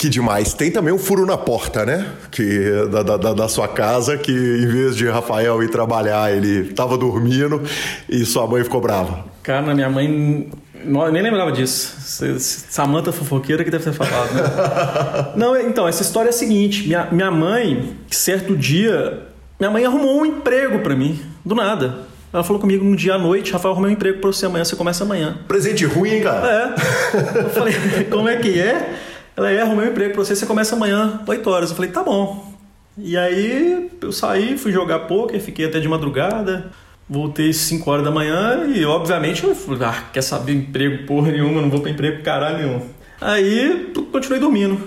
[0.00, 0.54] Que demais.
[0.54, 2.06] Tem também um furo na porta, né?
[2.30, 6.96] Que, da, da- da, sua casa, que em vez de Rafael ir trabalhar, ele tava
[6.96, 7.60] dormindo
[8.08, 9.26] e sua mãe ficou brava.
[9.42, 10.48] Cara, minha mãe.
[10.82, 11.94] eu nem lembrava disso.
[12.38, 15.32] Samanta fofoqueira que deve ter falado, né?
[15.36, 19.24] Não, então, essa história é a seguinte: minha, minha mãe, certo dia,
[19.58, 22.08] minha mãe arrumou um emprego pra mim, do nada.
[22.32, 24.76] Ela falou comigo um dia à noite: Rafael, arrumei um emprego pra você amanhã, você
[24.76, 25.36] começa amanhã.
[25.46, 26.74] Presente ruim, hein, cara?
[27.14, 27.40] É.
[27.44, 27.74] Eu falei,
[28.10, 28.94] como é que é?
[29.40, 31.70] Ela é, arrumei um emprego pra você, você começa amanhã, 8 horas.
[31.70, 32.52] Eu falei, tá bom.
[32.98, 36.70] E aí eu saí, fui jogar poker, fiquei até de madrugada,
[37.08, 41.62] voltei 5 horas da manhã e obviamente eu falei, ah, quer saber emprego porra nenhuma,
[41.62, 42.82] não vou pra emprego caralho nenhum.
[43.18, 44.78] Aí continuei dormindo.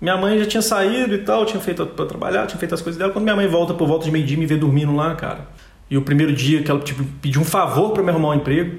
[0.00, 2.98] Minha mãe já tinha saído e tal, tinha feito pra trabalhar, tinha feito as coisas
[2.98, 3.12] dela.
[3.12, 5.46] Quando minha mãe volta por volta de meio-dia me vê dormindo lá, cara.
[5.88, 8.78] E o primeiro dia que ela tipo, pediu um favor pra me arrumar um emprego,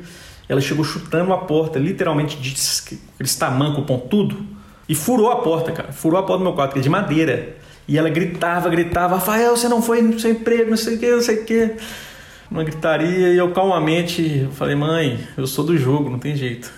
[0.50, 2.54] ela chegou chutando a porta, literalmente de
[3.15, 4.60] aqueles tamanco pontudo,
[4.91, 5.93] e furou a porta, cara.
[5.93, 7.56] Furou a porta do meu quarto, que é de madeira.
[7.88, 11.12] E ela gritava, gritava, Rafael, você não foi no seu emprego, não sei o que,
[11.12, 11.75] não sei o que.
[12.51, 16.69] Uma gritaria, e eu calmamente falei, mãe, eu sou do jogo, não tem jeito.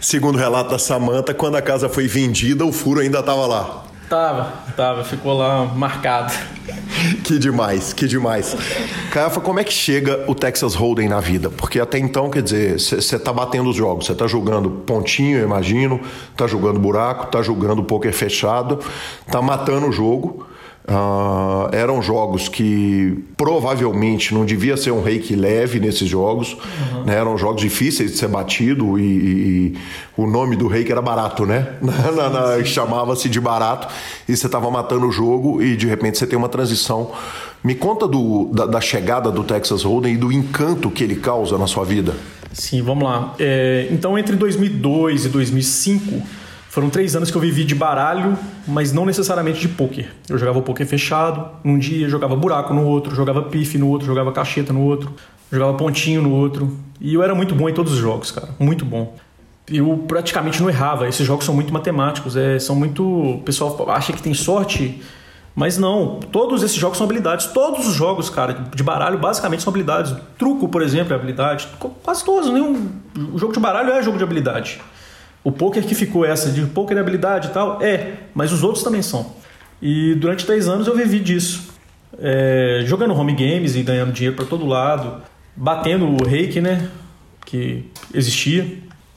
[0.00, 3.84] Segundo o relato da Samanta, quando a casa foi vendida, o furo ainda tava lá.
[4.10, 6.34] Tava, tava, ficou lá marcado.
[7.22, 8.56] Que demais, que demais.
[9.12, 11.48] Caiafa, como é que chega o Texas Hold'em na vida?
[11.48, 15.44] Porque até então, quer dizer, você tá batendo os jogos, você tá jogando pontinho, eu
[15.44, 16.00] imagino,
[16.36, 18.80] tá jogando buraco, tá jogando poker fechado,
[19.30, 20.44] tá matando o jogo.
[20.92, 26.56] Ah, eram jogos que provavelmente não devia ser um reiki leve nesses jogos,
[27.06, 27.14] né?
[27.14, 29.74] eram jogos difíceis de ser batido e, e- e
[30.16, 31.68] o nome do reiki era barato, né?
[32.64, 33.86] Chamava-se de barato
[34.28, 37.12] e você estava matando o jogo e de repente você tem uma transição.
[37.62, 41.56] Me conta do- da, da chegada do Texas Hold'em e do encanto que ele causa
[41.56, 42.14] na sua vida.
[42.52, 43.34] Sim, vamos lá.
[43.38, 46.20] É, então, entre 2002 e 2005,
[46.70, 50.14] Foram três anos que eu vivi de baralho, mas não necessariamente de pôquer.
[50.28, 54.30] Eu jogava pôquer fechado, num dia jogava buraco no outro, jogava pife no outro, jogava
[54.30, 55.12] cacheta no outro,
[55.50, 56.78] jogava pontinho no outro.
[57.00, 59.16] E eu era muito bom em todos os jogos, cara, muito bom.
[59.68, 61.08] Eu praticamente não errava.
[61.08, 63.02] Esses jogos são muito matemáticos, é, são muito.
[63.02, 65.02] O pessoal acha que tem sorte,
[65.56, 66.20] mas não.
[66.30, 67.46] Todos esses jogos são habilidades.
[67.46, 70.14] Todos os jogos, cara, de baralho basicamente são habilidades.
[70.38, 71.66] Truco, por exemplo, é habilidade.
[72.04, 72.48] Quase todos.
[72.48, 72.90] Nenhum...
[73.32, 74.80] O jogo de baralho é jogo de habilidade.
[75.42, 78.84] O poker que ficou essa de poker é habilidade e tal, é, mas os outros
[78.84, 79.34] também são.
[79.80, 81.70] E durante três anos eu vivi disso.
[82.18, 85.22] É, jogando home games e ganhando dinheiro para todo lado,
[85.56, 86.88] batendo o reiki, né?
[87.46, 88.66] Que existia.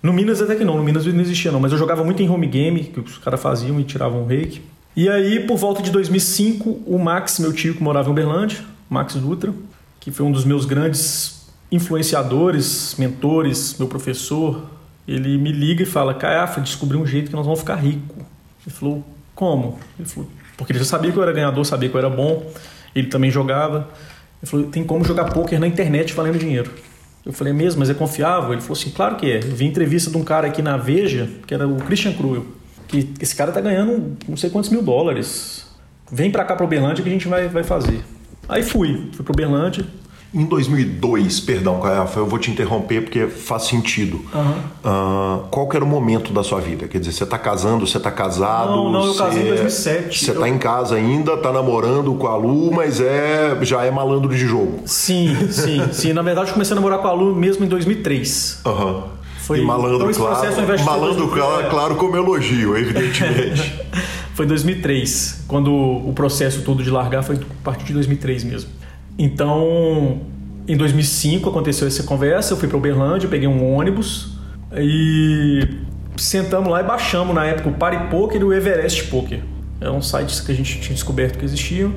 [0.02, 2.30] No Minas até que não, no Minas não existia não, mas eu jogava muito em
[2.30, 4.62] home game, que os caras faziam e tiravam o reiki.
[4.96, 8.60] E aí, por volta de 2005, o Max, meu tio que morava em Uberlândia,
[8.90, 9.54] Max Dutra,
[10.00, 14.70] que foi um dos meus grandes influenciadores, mentores, meu professor,
[15.08, 18.18] ele me liga e fala: Caiafa, descobri um jeito que nós vamos ficar ricos.
[18.66, 19.04] Ele falou:
[19.36, 19.80] Como?
[20.00, 22.50] Ele falou: Porque ele já sabia que eu era ganhador, sabia que eu era bom,
[22.96, 23.90] ele também jogava.
[24.42, 26.72] Ele falou: Tem como jogar poker na internet valendo dinheiro.
[27.26, 28.54] Eu falei: Mesmo, mas é confiável?
[28.54, 29.38] Ele falou assim: Claro que é.
[29.38, 32.46] Eu vi entrevista de um cara aqui na Veja, que era o Christian Cruel,
[32.88, 35.66] que esse cara tá ganhando não sei quantos mil dólares.
[36.12, 38.04] Vem para cá para Uberlândia que a gente vai, vai fazer.
[38.48, 39.86] Aí fui, fui para Uberlândia,
[40.34, 44.20] em 2002, perdão, Caiafa, eu vou te interromper porque faz sentido.
[44.34, 44.52] Uhum.
[44.84, 46.88] Uh, qual que era o momento da sua vida?
[46.88, 48.72] Quer dizer, você está casando, você está casado?
[48.72, 50.26] Não, não, eu casei em 2007.
[50.26, 50.56] Você está eu...
[50.56, 54.82] em casa ainda, está namorando com a Lu, mas é já é malandro de jogo.
[54.88, 56.14] Sim, sim, sim.
[56.14, 58.62] Na verdade, comecei a namorar com a Lu mesmo em 2003.
[58.66, 58.86] Aham.
[58.86, 59.04] Uhum.
[59.44, 63.78] Foi, e malandro, claro, malandro claro, claro como elogio, evidentemente.
[64.34, 68.70] foi 2003, quando o processo todo de largar foi a partir de 2003 mesmo.
[69.18, 70.22] Então,
[70.68, 74.38] em 2005 aconteceu essa conversa, eu fui para Uberlândia, peguei um ônibus
[74.76, 75.68] e
[76.18, 79.42] sentamos lá e baixamos na época o Party Poker e o Everest Poker.
[79.80, 81.94] Eram sites que a gente tinha descoberto que existiam.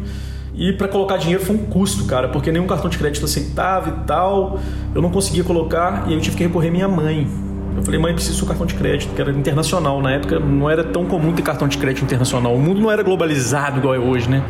[0.55, 4.07] E para colocar dinheiro foi um custo, cara, porque nenhum cartão de crédito aceitava e
[4.07, 4.59] tal.
[4.95, 7.29] Eu não conseguia colocar e aí eu tive que recorrer à minha mãe.
[7.77, 10.01] Eu falei, mãe, preciso do cartão de crédito, que era internacional.
[10.01, 12.55] Na época não era tão comum ter cartão de crédito internacional.
[12.55, 14.43] O mundo não era globalizado igual é hoje, né?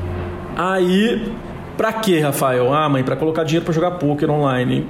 [0.56, 1.32] Aí
[1.76, 2.72] Pra quê, Rafael?
[2.72, 4.86] Ah, mãe, para colocar dinheiro para jogar poker online.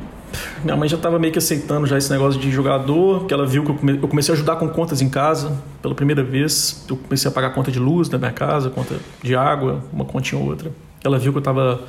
[0.63, 3.65] Minha mãe já estava meio que aceitando já esse negócio de jogador, que ela viu
[3.65, 6.85] que eu, comecei a ajudar com contas em casa pela primeira vez.
[6.89, 10.41] Eu comecei a pagar conta de luz da minha casa, conta de água, uma continha
[10.41, 10.71] ou outra.
[11.03, 11.81] Ela viu que eu estava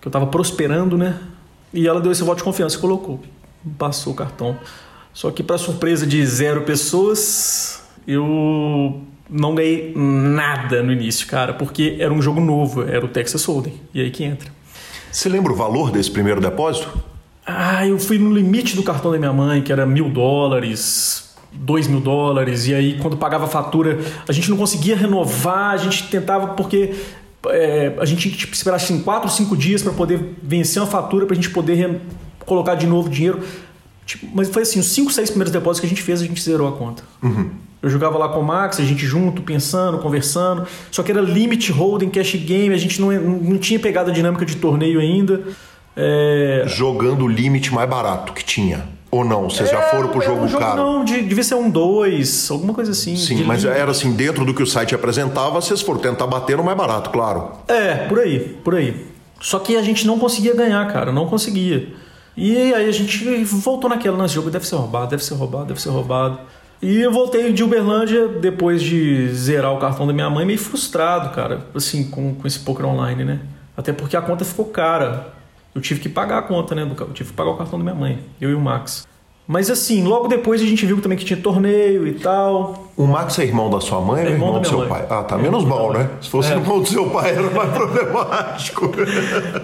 [0.00, 1.18] que eu tava prosperando, né?
[1.72, 3.20] E ela deu esse voto de confiança e colocou.
[3.78, 4.56] Passou o cartão.
[5.12, 11.96] Só que para surpresa de zero pessoas, eu não ganhei nada no início, cara, porque
[11.98, 13.74] era um jogo novo, era o Texas Hold'em.
[13.94, 14.50] E aí que entra.
[15.10, 17.02] Você lembra o valor desse primeiro depósito?
[17.46, 21.86] Ah, eu fui no limite do cartão da minha mãe, que era mil dólares, dois
[21.88, 26.08] mil dólares, e aí quando pagava a fatura, a gente não conseguia renovar, a gente
[26.08, 26.94] tentava porque
[27.46, 31.26] é, a gente tinha que esperar assim, quatro, cinco dias para poder vencer uma fatura,
[31.26, 32.00] para a gente poder
[32.40, 33.40] colocar de novo dinheiro.
[34.04, 36.42] Tipo, mas foi assim, os cinco, seis primeiros depósitos que a gente fez, a gente
[36.42, 37.02] zerou a conta.
[37.22, 37.50] Uhum.
[37.82, 40.66] Eu jogava lá com o Max, a gente junto, pensando, conversando.
[40.90, 44.44] Só que era limit holding, cash game, a gente não, não tinha pegado a dinâmica
[44.44, 45.42] de torneio ainda.
[45.96, 46.64] É...
[46.66, 48.86] Jogando o limite mais barato que tinha.
[49.10, 49.50] Ou não?
[49.50, 50.76] Vocês é, já foram pro jogo, um jogo caro?
[50.76, 53.16] Não, devia ser um 2, alguma coisa assim.
[53.16, 53.80] Sim, mas limite.
[53.80, 57.10] era assim, dentro do que o site apresentava, vocês foram tentar bater no mais barato,
[57.10, 57.50] claro.
[57.66, 59.06] É, por aí, por aí.
[59.40, 61.88] Só que a gente não conseguia ganhar, cara, não conseguia.
[62.36, 65.80] E aí a gente voltou naquela, nesse jogo deve ser roubado, deve ser roubado, deve
[65.80, 66.38] ser roubado.
[66.82, 71.34] E eu voltei de Uberlândia depois de zerar o cartão da minha mãe, meio frustrado,
[71.34, 73.40] cara, assim, com, com esse poker online, né?
[73.76, 75.34] Até porque a conta ficou cara.
[75.74, 76.82] Eu tive que pagar a conta, né?
[76.82, 79.06] Eu tive que pagar o cartão da minha mãe, eu e o Max.
[79.46, 82.88] Mas assim, logo depois a gente viu também que tinha torneio e tal.
[82.96, 84.88] O Max é irmão da sua mãe é ou irmão, irmão do seu mãe.
[84.88, 85.06] pai?
[85.10, 85.36] Ah, tá.
[85.36, 86.08] É menos mal, né?
[86.22, 86.56] Se fosse é.
[86.56, 88.92] irmão do seu pai era mais problemático.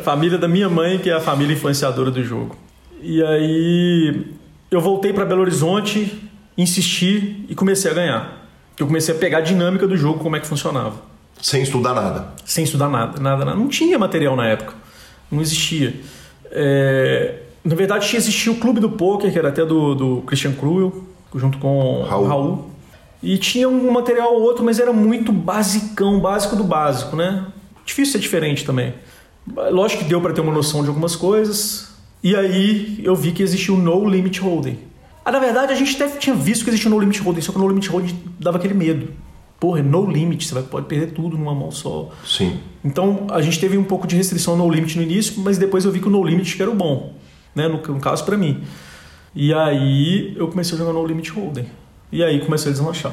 [0.02, 2.56] família da minha mãe, que é a família influenciadora do jogo.
[3.00, 4.26] E aí
[4.70, 6.20] eu voltei para Belo Horizonte
[6.56, 8.48] insisti e comecei a ganhar.
[8.78, 10.94] Eu comecei a pegar a dinâmica do jogo, como é que funcionava.
[11.40, 12.28] Sem estudar nada?
[12.44, 13.58] Sem estudar nada, nada, nada.
[13.58, 14.74] Não tinha material na época.
[15.30, 15.94] Não existia.
[16.50, 17.42] É...
[17.64, 21.04] Na verdade, tinha existia o Clube do Poker, que era até do, do Christian Cruel,
[21.34, 22.26] junto com Raul.
[22.26, 22.70] Raul.
[23.22, 27.46] E tinha um material ou outro, mas era muito basicão, básico do básico, né?
[27.84, 28.94] Difícil ser diferente também.
[29.70, 31.94] Lógico que deu para ter uma noção de algumas coisas.
[32.22, 34.78] E aí eu vi que existia o No Limit Holding
[35.26, 37.50] ah, na verdade, a gente até tinha visto que existia o No Limit Holding, só
[37.50, 39.08] que o No Limit Holding dava aquele medo.
[39.58, 42.10] Porra, é no limit, você vai, pode perder tudo numa mão só.
[42.24, 42.60] Sim.
[42.84, 45.90] Então, a gente teve um pouco de restrição no limit no início, mas depois eu
[45.90, 47.14] vi que o no limit que era o bom,
[47.54, 47.66] né?
[47.66, 48.62] No, no caso, para mim.
[49.34, 51.66] E aí, eu comecei a jogar no limit holding.
[52.12, 53.12] E aí, comecei a deslanchar.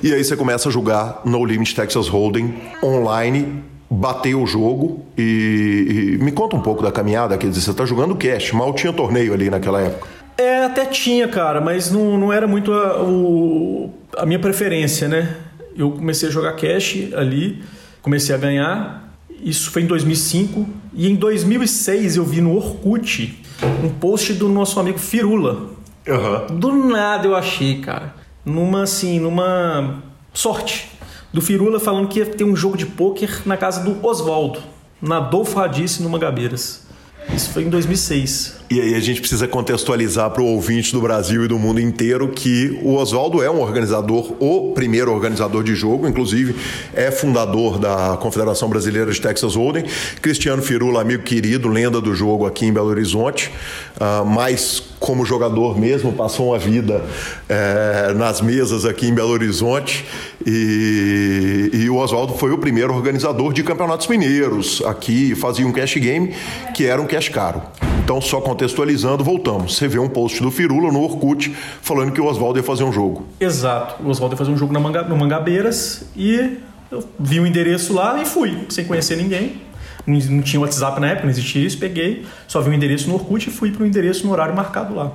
[0.00, 6.16] E aí você começa a jogar No Limit Texas Hold'em online bateu o jogo e,
[6.18, 8.92] e, me conta um pouco da caminhada, quer dizer, você está jogando cash, mal tinha
[8.92, 10.06] torneio ali naquela época.
[10.38, 15.36] É, até tinha, cara, mas não, não era muito a, o, a minha preferência, né?
[15.76, 17.60] Eu comecei a jogar cash ali,
[18.00, 23.42] comecei a ganhar, isso foi em 2005, e em 2006 eu vi no Orkut
[23.82, 25.70] um post do nosso amigo Firula.
[26.06, 26.58] Uhum.
[26.58, 30.88] Do nada eu achei, cara, numa assim, numa sorte
[31.32, 34.60] do Firula falando que ia ter um jogo de pôquer na casa do Oswaldo,
[35.02, 36.87] na Adolfo Radice, no Mangabeiras.
[37.34, 38.56] Isso foi em 2006.
[38.70, 42.28] E aí a gente precisa contextualizar para o ouvinte do Brasil e do mundo inteiro
[42.28, 46.56] que o Oswaldo é um organizador, o primeiro organizador de jogo, inclusive
[46.92, 49.84] é fundador da Confederação Brasileira de Texas Hold'em.
[50.20, 53.50] Cristiano Firula, amigo querido, lenda do jogo aqui em Belo Horizonte,
[53.96, 57.04] uh, mas como jogador mesmo, passou uma vida
[57.48, 60.04] é, nas mesas aqui em Belo Horizonte
[60.44, 65.96] e, e o Oswaldo foi o primeiro organizador de campeonatos mineiros aqui, fazia um cash
[65.96, 66.34] game
[66.74, 67.62] que era um cash caro.
[68.02, 69.76] Então, só contextualizando, voltamos.
[69.76, 72.90] Você vê um post do Firula no Orkut falando que o Oswaldo ia fazer um
[72.90, 73.26] jogo.
[73.38, 74.02] Exato.
[74.02, 76.56] O Oswaldo ia fazer um jogo Manga, no Mangabeiras e
[76.90, 79.60] eu vi o endereço lá e fui, sem conhecer ninguém.
[80.08, 81.78] Não tinha WhatsApp na época, não existia isso.
[81.78, 84.94] Peguei, só vi o endereço no Orkut e fui para o endereço no horário marcado
[84.94, 85.12] lá.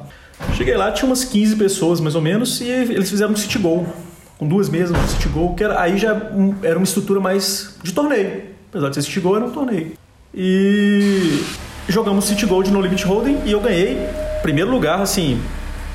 [0.56, 3.86] Cheguei lá, tinha umas 15 pessoas mais ou menos e eles fizeram um City Goal.
[4.38, 7.92] Com duas mesas, um City Goal, que era, aí já era uma estrutura mais de
[7.92, 8.44] torneio.
[8.70, 9.94] Apesar de ser City Goal, era um torneio.
[10.34, 11.44] E
[11.88, 13.98] jogamos City Gold no Limit Hold'em e eu ganhei
[14.42, 15.42] primeiro lugar, assim,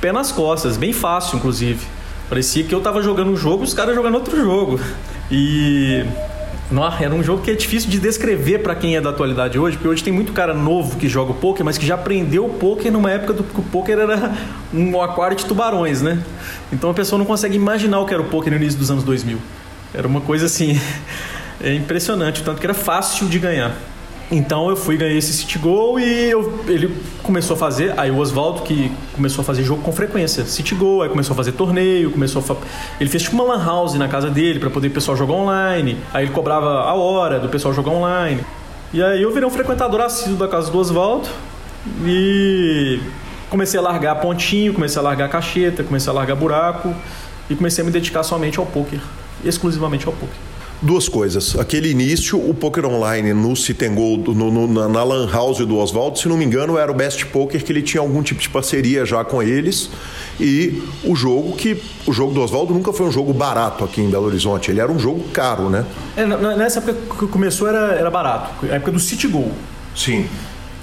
[0.00, 1.86] pé nas costas, bem fácil, inclusive.
[2.28, 4.80] Parecia que eu tava jogando um jogo os caras jogando outro jogo.
[5.30, 6.04] E.
[6.70, 9.76] Nossa, era um jogo que é difícil de descrever para quem é da atualidade hoje,
[9.76, 12.50] porque hoje tem muito cara novo que joga o poker, mas que já aprendeu o
[12.50, 14.34] poker numa época do que o poker era
[14.72, 16.22] um aquário de tubarões, né?
[16.70, 19.02] Então a pessoa não consegue imaginar o que era o poker no início dos anos
[19.02, 19.38] 2000.
[19.94, 20.78] Era uma coisa assim,
[21.58, 23.74] é impressionante, tanto que era fácil de ganhar.
[24.30, 27.98] Então eu fui ganhei esse City Goal e eu, ele começou a fazer.
[27.98, 31.36] Aí o Oswaldo, que começou a fazer jogo com frequência, City Goal, aí começou a
[31.36, 32.56] fazer torneio, começou a
[33.00, 35.96] Ele fez tipo uma lan house na casa dele para poder o pessoal jogar online.
[36.12, 38.44] Aí ele cobrava a hora do pessoal jogar online.
[38.92, 41.28] E aí eu virei um frequentador assíduo da casa do Oswaldo
[42.04, 43.00] e
[43.48, 46.94] comecei a largar pontinho, comecei a largar cacheta, comecei a largar buraco
[47.48, 49.00] e comecei a me dedicar somente ao poker,
[49.42, 50.47] exclusivamente ao poker
[50.80, 51.58] duas coisas.
[51.58, 56.18] Aquele início, o Poker Online no Citengol, no, no, na, na Lan House do Oswaldo,
[56.18, 59.04] se não me engano, era o Best Poker, que ele tinha algum tipo de parceria
[59.04, 59.90] já com eles.
[60.40, 61.80] E o jogo que.
[62.06, 64.70] O jogo do Oswaldo nunca foi um jogo barato aqui em Belo Horizonte.
[64.70, 65.84] Ele era um jogo caro, né?
[66.16, 68.66] É, nessa época que começou era, era barato.
[68.70, 69.50] A época do City Goal.
[69.94, 70.26] Sim.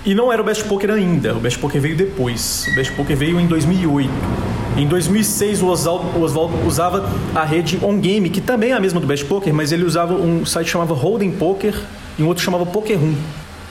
[0.05, 1.34] E não era o Best Poker ainda.
[1.34, 2.67] O Best Poker veio depois.
[2.71, 4.44] O Best Poker veio em 2008.
[4.78, 9.08] Em 2006, o Oswaldo usava a rede On Game, que também é a mesma do
[9.08, 10.95] Best Poker, mas ele usava um site que chamava
[11.39, 11.82] Poker
[12.19, 13.15] e um outro chamava Poker Room.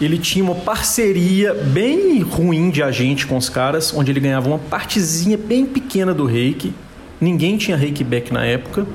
[0.00, 4.58] Ele tinha uma parceria bem ruim de agente com os caras, onde ele ganhava uma
[4.58, 6.72] partezinha bem pequena do reiki.
[7.20, 8.86] Ninguém tinha reiki back na época.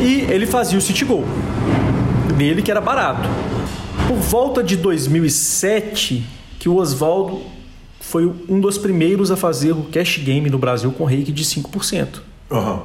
[0.00, 1.24] E ele fazia o City Goal
[2.36, 3.28] dele, que era barato.
[4.06, 6.24] Por volta de 2007,
[6.58, 7.42] que o Oswaldo
[8.08, 12.20] foi um dos primeiros a fazer o cash game no Brasil com reiki de 5%.
[12.50, 12.80] Uhum.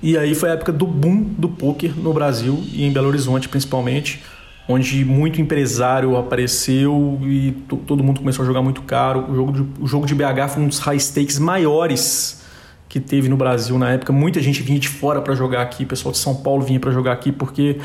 [0.00, 3.48] E aí foi a época do boom do poker no Brasil e em Belo Horizonte
[3.48, 4.22] principalmente,
[4.68, 7.50] onde muito empresário apareceu e
[7.88, 9.28] todo mundo começou a jogar muito caro.
[9.28, 12.44] O jogo, de, o jogo de BH foi um dos high stakes maiores
[12.88, 14.12] que teve no Brasil na época.
[14.12, 16.92] Muita gente vinha de fora para jogar aqui, o pessoal de São Paulo vinha para
[16.92, 17.80] jogar aqui porque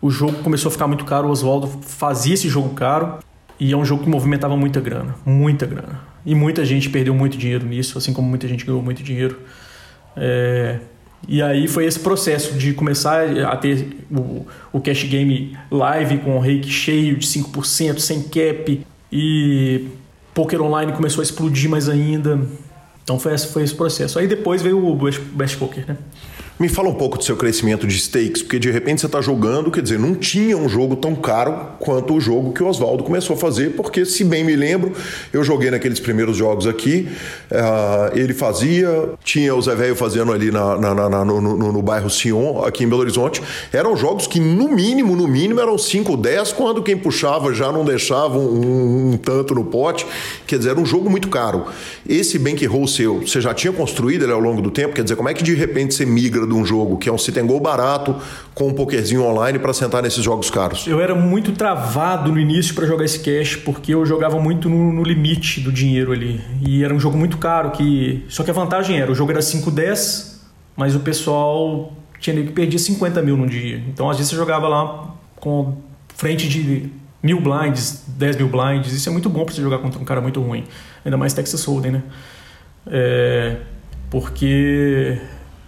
[0.00, 1.28] o jogo começou a ficar muito caro.
[1.28, 3.18] O Oswaldo fazia esse jogo caro
[3.60, 6.11] e é um jogo que movimentava muita grana, muita grana.
[6.24, 9.38] E muita gente perdeu muito dinheiro nisso, assim como muita gente ganhou muito dinheiro.
[10.16, 10.78] É,
[11.26, 16.36] e aí foi esse processo de começar a ter o, o cash game live com
[16.36, 18.86] o rake cheio de 5%, sem cap.
[19.10, 19.86] E
[20.34, 22.40] poker online começou a explodir mais ainda.
[23.04, 24.18] Então foi esse, foi esse processo.
[24.18, 25.96] Aí depois veio o Best, Poker, né?
[26.58, 29.70] Me fala um pouco do seu crescimento de stakes, porque de repente você está jogando,
[29.70, 33.34] quer dizer, não tinha um jogo tão caro quanto o jogo que o Oswaldo começou
[33.34, 34.92] a fazer, porque, se bem me lembro,
[35.32, 37.08] eu joguei naqueles primeiros jogos aqui,
[37.50, 41.82] uh, ele fazia, tinha o Zé Velho fazendo ali na, na, na, no, no, no,
[41.82, 43.42] bairro Sion, aqui em Belo Horizonte.
[43.72, 47.84] Eram jogos que, no mínimo, no mínimo, eram 5, 10, quando quem puxava já não
[47.84, 50.06] deixava um, um, tanto no pote.
[50.46, 51.64] Quer dizer, era um jogo muito caro.
[52.08, 54.94] Esse bankroll seu, você já tinha construído ele ao longo do tempo?
[54.94, 57.18] Quer dizer, como é que de repente você migra de um jogo que é um
[57.18, 58.16] sit and go barato
[58.54, 60.86] com um pokerzinho online para sentar nesses jogos caros?
[60.86, 64.92] Eu era muito travado no início para jogar esse cash porque eu jogava muito no,
[64.92, 68.54] no, limite do dinheiro ali e era um jogo muito caro que só que a
[68.54, 70.38] vantagem era o jogo era 5-10,
[70.76, 73.82] mas o pessoal tinha que perdia 50 mil num dia.
[73.88, 75.76] Então às vezes você jogava lá com
[76.14, 76.90] frente de
[77.22, 78.92] mil blinds, 10 mil blinds.
[78.92, 80.64] Isso é muito bom para você jogar contra um cara muito ruim.
[81.04, 82.02] Ainda mais Texas Hold'em, né?
[82.86, 83.56] É,
[84.10, 85.18] porque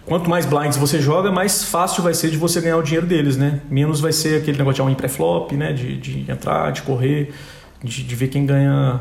[0.07, 3.37] quanto mais blinds você joga, mais fácil vai ser de você ganhar o dinheiro deles,
[3.37, 3.61] né?
[3.71, 5.73] Menos vai ser aquele negócio de um pré-flop, né?
[5.73, 7.33] De, de entrar, de correr,
[7.83, 9.01] de, de ver quem ganha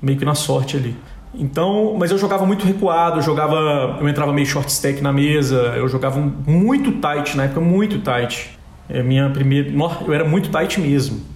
[0.00, 0.96] meio que na sorte ali.
[1.34, 5.74] Então, mas eu jogava muito recuado, eu jogava, eu entrava meio short stack na mesa,
[5.76, 8.56] eu jogava muito tight na época, muito tight.
[8.88, 9.70] É minha primeira,
[10.06, 11.33] eu era muito tight mesmo.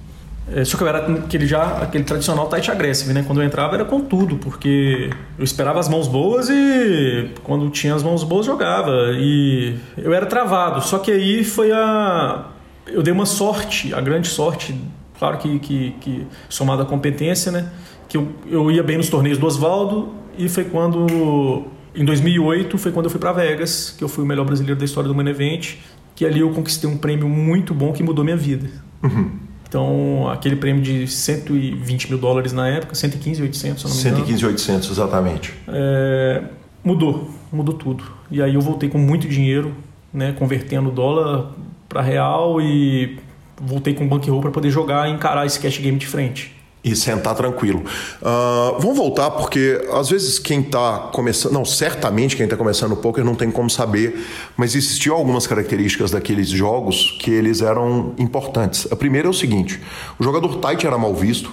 [0.55, 3.23] É, só que eu era aquele já aquele tradicional tight aggressive, né?
[3.27, 7.95] Quando eu entrava era com tudo, porque eu esperava as mãos boas e quando tinha
[7.95, 10.81] as mãos boas jogava e eu era travado.
[10.83, 12.47] Só que aí foi a
[12.87, 14.75] eu dei uma sorte, a grande sorte,
[15.19, 17.71] claro que, que, que somada à competência, né?
[18.09, 22.91] que eu, eu ia bem nos torneios do Oswaldo e foi quando em 2008 foi
[22.91, 25.29] quando eu fui para Vegas, que eu fui o melhor brasileiro da história do Main
[25.29, 25.75] Event,
[26.17, 28.69] que ali eu conquistei um prêmio muito bom que mudou minha vida.
[29.03, 29.33] Uhum.
[29.69, 34.17] Então, aquele prêmio de 120 mil dólares na época, 115, 800, se não me engano.
[34.17, 35.55] 115, 800, exatamente.
[35.69, 36.43] É,
[36.83, 38.05] mudou, mudou tudo.
[38.31, 39.75] E aí eu voltei com muito dinheiro,
[40.13, 41.53] né, convertendo dólar
[41.87, 43.19] para real e
[43.61, 46.58] voltei com o bankroll para poder jogar e encarar esse cash game de frente
[46.93, 47.83] e sentar tranquilo.
[48.21, 52.97] Uh, vamos voltar porque às vezes quem está começando, não, certamente quem está começando o
[52.97, 54.25] poker não tem como saber,
[54.57, 58.87] mas existiam algumas características daqueles jogos que eles eram importantes.
[58.91, 59.81] A primeira é o seguinte:
[60.19, 61.53] o jogador tight era mal visto.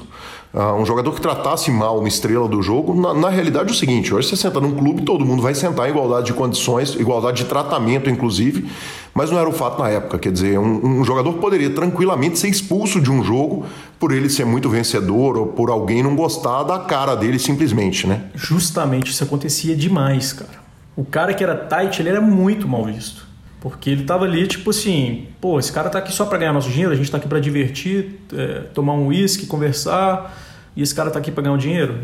[0.55, 3.75] Uh, um jogador que tratasse mal uma estrela do jogo, na, na, realidade é o
[3.75, 7.43] seguinte: hoje você senta num clube, todo mundo vai sentar em igualdade de condições, igualdade
[7.43, 8.65] de tratamento, inclusive,
[9.13, 10.17] mas não era o fato na época.
[10.17, 13.65] Quer dizer, um, um jogador poderia tranquilamente ser expulso de um jogo
[13.99, 18.21] por ele ser muito vencedor ou por alguém não gostar da cara dele simplesmente, né?
[18.33, 20.63] Justamente, isso acontecia demais, cara.
[20.95, 23.27] O cara que era tight, ele era muito mal visto.
[23.59, 26.69] Porque ele tava ali, tipo assim, pô, esse cara tá aqui só para ganhar nosso
[26.69, 30.44] dinheiro, a gente tá aqui para divertir, é, tomar um uísque, conversar
[30.75, 31.99] e esse cara está aqui para ganhar um dinheiro.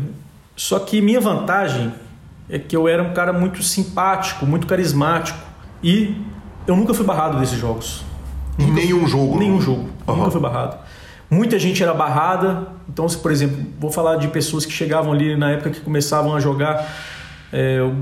[0.56, 1.92] Só que minha vantagem
[2.48, 5.38] é que eu era um cara muito simpático, muito carismático
[5.82, 6.16] e
[6.66, 8.04] eu nunca fui barrado desses jogos.
[8.58, 9.38] Em nenhum jogo?
[9.38, 9.88] Nenhum jogo.
[10.06, 10.16] Uhum.
[10.16, 10.76] Nunca fui barrado.
[11.30, 12.68] Muita gente era barrada.
[12.88, 16.34] Então, se, por exemplo, vou falar de pessoas que chegavam ali na época que começavam
[16.36, 16.86] a jogar.
[17.50, 17.92] É, o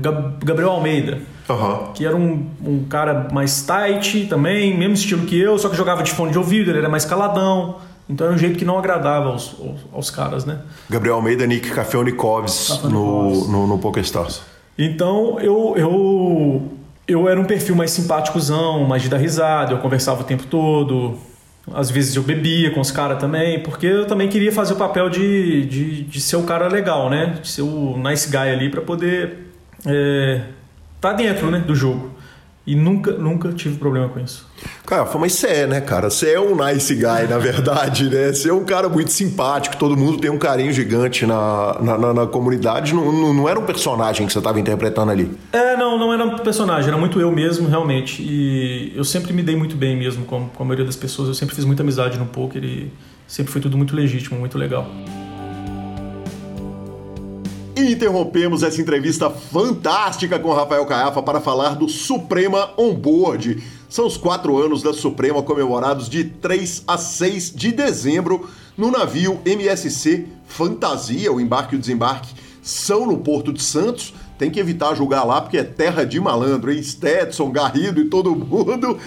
[0.43, 1.19] Gabriel Almeida,
[1.49, 1.91] uhum.
[1.93, 6.03] que era um, um cara mais tight também, mesmo estilo que eu, só que jogava
[6.03, 7.77] de fone de ouvido, ele era mais caladão.
[8.11, 10.59] Então era um jeito que não agradava aos, aos, aos caras, né?
[10.89, 14.41] Gabriel Almeida, Nick Cafeonikovs no, no, no PokerStars.
[14.77, 16.71] Então eu, eu,
[17.07, 21.17] eu era um perfil mais simpáticozão, mais de dar risada, eu conversava o tempo todo.
[21.73, 25.09] Às vezes eu bebia com os caras também, porque eu também queria fazer o papel
[25.09, 27.37] de, de, de ser o cara legal, né?
[27.41, 29.51] De ser o nice guy ali para poder
[29.85, 30.41] é,
[30.99, 32.11] tá dentro né, do jogo.
[32.65, 34.47] E nunca, nunca tive problema com isso.
[34.85, 36.11] Cara, mas você é, né, cara?
[36.11, 38.31] Você é um nice guy, na verdade, né?
[38.31, 42.13] Você é um cara muito simpático, todo mundo tem um carinho gigante na, na, na,
[42.13, 42.93] na comunidade.
[42.93, 45.31] Não, não, não, era um personagem que você estava interpretando ali.
[45.51, 48.21] É, não, não era um personagem, era muito eu mesmo, realmente.
[48.21, 51.29] E eu sempre me dei muito bem mesmo com, com a maioria das pessoas.
[51.29, 52.91] Eu sempre fiz muita amizade no poker e
[53.27, 54.87] sempre foi tudo muito legítimo, muito legal.
[57.81, 63.63] E interrompemos essa entrevista fantástica com Rafael Caiafa para falar do Suprema Onboard.
[63.89, 69.41] São os quatro anos da Suprema comemorados de 3 a 6 de dezembro no navio
[69.43, 71.33] MSC Fantasia.
[71.33, 74.13] O embarque e o desembarque são no Porto de Santos.
[74.41, 76.81] Tem que evitar julgar lá porque é terra de malandro, hein?
[76.81, 78.97] Stetson, Garrido e todo mundo.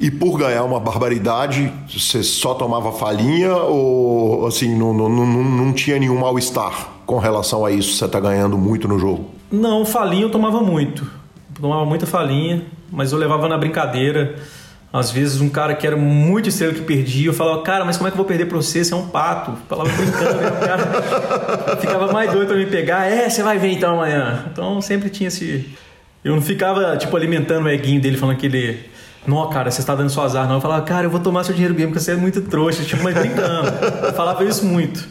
[0.00, 5.72] E por ganhar uma barbaridade, você só tomava falinha ou assim, não, não, não, não
[5.72, 7.96] tinha nenhum mal-estar com relação a isso?
[7.96, 9.26] Você tá ganhando muito no jogo?
[9.50, 11.08] Não, falinha eu tomava muito.
[11.60, 14.34] tomava muita falinha, mas eu levava na brincadeira.
[14.92, 18.08] Às vezes um cara que era muito estrela que perdia, eu falava, cara, mas como
[18.08, 18.84] é que eu vou perder pra você?
[18.84, 19.52] Você é um pato.
[19.52, 20.50] Eu falava brincando, né?
[20.66, 23.10] cara ficava mais doido pra me pegar.
[23.10, 24.44] É, você vai ver então amanhã.
[24.52, 25.66] Então sempre tinha esse,
[26.22, 28.80] Eu não ficava, tipo, alimentando o eguinho dele, falando que ele.
[29.26, 30.56] Não, cara, você está dando seu azar, não.
[30.56, 33.02] Eu falava, cara, eu vou tomar seu dinheiro mesmo, porque você é muito trouxa, tipo,
[33.02, 33.72] mas brincando.
[34.06, 35.08] Eu falava isso muito.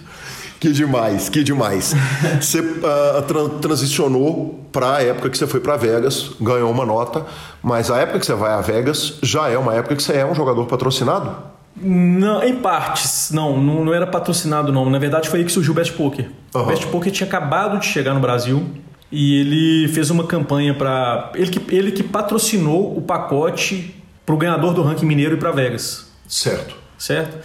[0.61, 1.95] Que demais, que demais.
[2.39, 7.25] Você uh, tra transicionou para a época que você foi para Vegas, ganhou uma nota,
[7.63, 10.25] mas a época que você vai a Vegas já é uma época que você é
[10.25, 11.35] um jogador patrocinado?
[11.75, 13.31] Não, em partes.
[13.31, 14.87] Não, não, não era patrocinado, não.
[14.87, 16.29] Na verdade, foi aí que surgiu o Best Poker.
[16.53, 16.61] Uhum.
[16.61, 18.63] O Best Poker tinha acabado de chegar no Brasil
[19.11, 21.31] e ele fez uma campanha para.
[21.33, 23.95] Ele que, ele que patrocinou o pacote
[24.25, 26.07] para o ganhador do ranking mineiro e para Vegas.
[26.27, 26.75] Certo.
[26.99, 27.43] Certo?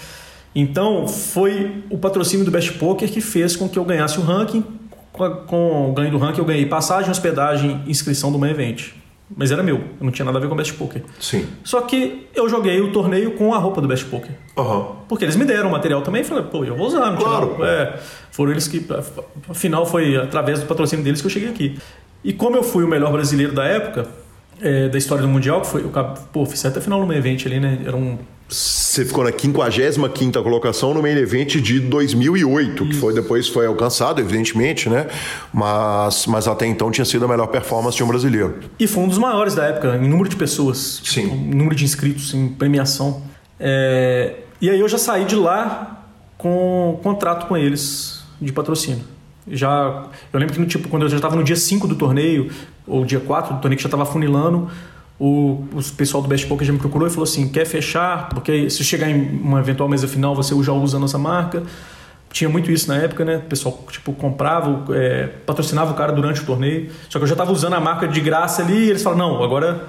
[0.58, 4.64] Então, foi o patrocínio do Best Poker que fez com que eu ganhasse o ranking.
[5.12, 8.94] Com, o ganho do ranking, eu ganhei passagem, hospedagem, inscrição do meu evento.
[9.36, 11.02] Mas era meu, não tinha nada a ver com o Best Poker.
[11.20, 11.46] Sim.
[11.62, 14.30] Só que eu joguei o torneio com a roupa do Best Poker.
[14.56, 14.86] Uhum.
[15.06, 17.10] Porque eles me deram o material também e falei, pô, eu vou usar.
[17.10, 17.62] Não claro.
[17.62, 17.98] É,
[18.30, 18.86] foram eles que.
[19.50, 21.78] Afinal, foi através do patrocínio deles que eu cheguei aqui.
[22.24, 24.08] E como eu fui o melhor brasileiro da época,
[24.62, 25.82] é, da história do Mundial, que foi.
[25.82, 25.90] Eu,
[26.32, 27.80] pô, fiz até final no meu evento ali, né?
[27.84, 28.16] Era um
[28.48, 32.92] você ficou na 55 colocação no main event de 2008, Isso.
[32.92, 35.08] que foi depois foi alcançado, evidentemente, né?
[35.52, 38.60] Mas, mas até então tinha sido a melhor performance de um brasileiro.
[38.78, 41.22] E foi um dos maiores da época, em número de pessoas, Sim.
[41.22, 43.22] em número de inscritos, em premiação.
[43.58, 44.36] É...
[44.60, 46.04] E aí eu já saí de lá
[46.38, 49.04] com um contrato com eles de patrocínio.
[49.48, 52.50] Já, eu lembro que no, tipo, quando eu já estava no dia 5 do torneio,
[52.86, 54.68] ou dia 4 do torneio, que já estava funilando,
[55.18, 58.28] o, o pessoal do Best Poker já me procurou e falou assim: quer fechar?
[58.28, 61.62] Porque se chegar em uma eventual mesa final, você já usa a nossa marca.
[62.30, 63.38] Tinha muito isso na época, né?
[63.38, 66.90] O pessoal tipo, comprava, é, patrocinava o cara durante o torneio.
[67.08, 69.42] Só que eu já estava usando a marca de graça ali e eles falaram: não,
[69.42, 69.84] agora.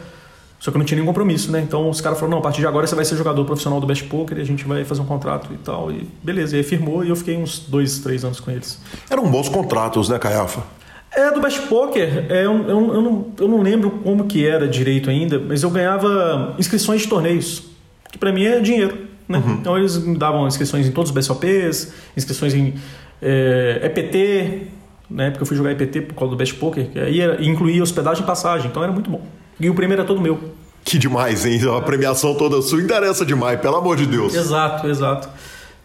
[0.59, 1.59] Só que eu não tinha nenhum compromisso, né?
[1.59, 3.85] Então os caras falaram: não, a partir de agora você vai ser jogador profissional do
[3.85, 5.91] Best Poker e a gente vai fazer um contrato e tal.
[5.91, 8.79] E beleza, e aí firmou e eu fiquei uns dois, três anos com eles.
[9.09, 10.76] Eram bons contratos, né, Caiafa?
[11.11, 14.67] É, do Best Poker, é, eu, eu, eu, não, eu não lembro como que era
[14.67, 17.63] direito ainda, mas eu ganhava inscrições de torneios,
[18.11, 19.07] que para mim é dinheiro.
[19.27, 19.39] Né?
[19.39, 19.53] Uhum.
[19.53, 22.75] Então eles me davam inscrições em todos os BSOPs, inscrições em
[23.21, 24.67] é, EPT,
[25.09, 25.31] né?
[25.31, 28.25] porque eu fui jogar EPT por causa do Best Poker, que aí incluía hospedagem e
[28.27, 29.21] passagem, então era muito bom.
[29.59, 30.39] E o prêmio era todo meu.
[30.83, 31.59] Que demais, hein?
[31.75, 34.33] A premiação toda sua interessa demais, pelo amor de Deus.
[34.33, 35.27] Exato, exato.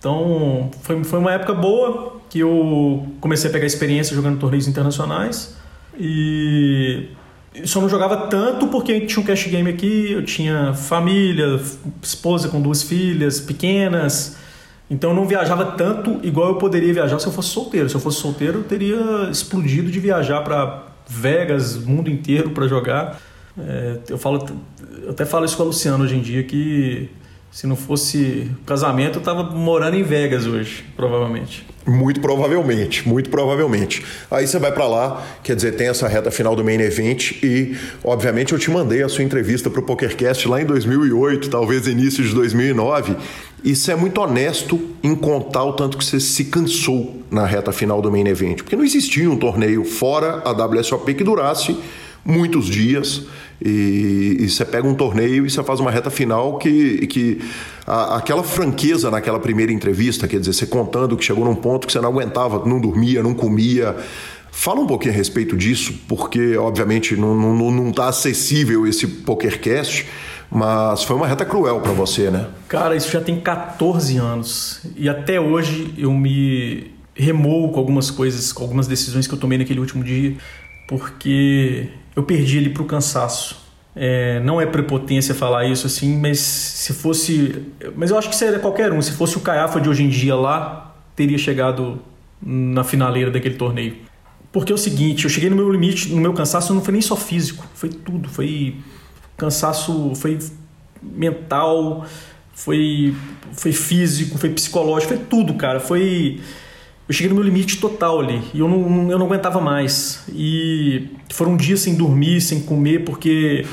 [0.03, 5.57] Então foi, foi uma época boa, que eu comecei a pegar experiência jogando torneios internacionais
[5.97, 7.07] e
[7.65, 11.61] só não jogava tanto porque tinha um cash game aqui, eu tinha família,
[12.03, 14.37] esposa com duas filhas pequenas,
[14.91, 17.89] então eu não viajava tanto igual eu poderia viajar se eu fosse solteiro.
[17.89, 23.21] Se eu fosse solteiro, eu teria explodido de viajar para Vegas, mundo inteiro para jogar.
[23.57, 24.45] É, eu falo,
[25.05, 27.09] eu até falo isso com a Luciana hoje em dia que
[27.53, 31.67] se não fosse casamento, eu tava morando em Vegas hoje, provavelmente.
[31.87, 34.03] Muito provavelmente, muito provavelmente.
[34.31, 37.77] Aí você vai para lá, quer dizer, tem essa reta final do main event e,
[38.03, 42.25] obviamente, eu te mandei a sua entrevista para o PokerCast lá em 2008, talvez início
[42.25, 43.17] de 2009.
[43.63, 47.71] E você é muito honesto em contar o tanto que você se cansou na reta
[47.71, 51.77] final do main event, porque não existia um torneio fora a WSOP que durasse
[52.25, 53.25] muitos dias.
[53.65, 57.39] E, e, você pega um torneio e você faz uma reta final que, que
[57.87, 61.93] a, aquela franqueza naquela primeira entrevista, quer dizer, você contando que chegou num ponto que
[61.93, 63.97] você não aguentava, não dormia, não comia.
[64.51, 69.07] Fala um pouquinho a respeito disso, porque obviamente não está não, não tá acessível esse
[69.07, 70.09] PokerCast,
[70.51, 72.49] mas foi uma reta cruel para você, né?
[72.69, 78.53] Cara, isso já tem 14 anos e até hoje eu me remoo com algumas coisas,
[78.53, 80.37] com algumas decisões que eu tomei naquele último dia,
[80.89, 83.61] porque eu perdi ele para o cansaço.
[83.95, 87.63] É, não é prepotência falar isso assim, mas se fosse.
[87.95, 89.03] Mas eu acho que seria qualquer um.
[89.03, 92.01] Se fosse o Caiafa de hoje em dia lá, teria chegado
[92.41, 93.97] na finaleira daquele torneio.
[94.51, 97.01] Porque é o seguinte, eu cheguei no meu limite, no meu cansaço não foi nem
[97.01, 98.29] só físico, foi tudo.
[98.29, 98.77] Foi
[99.37, 100.39] cansaço, foi
[101.03, 102.07] mental,
[102.53, 103.15] foi,
[103.53, 105.81] foi físico, foi psicológico, foi tudo, cara.
[105.81, 106.41] Foi
[107.09, 110.25] eu cheguei no meu limite total ali e eu não, eu não aguentava mais.
[110.29, 113.67] E foram dias sem dormir, sem comer, porque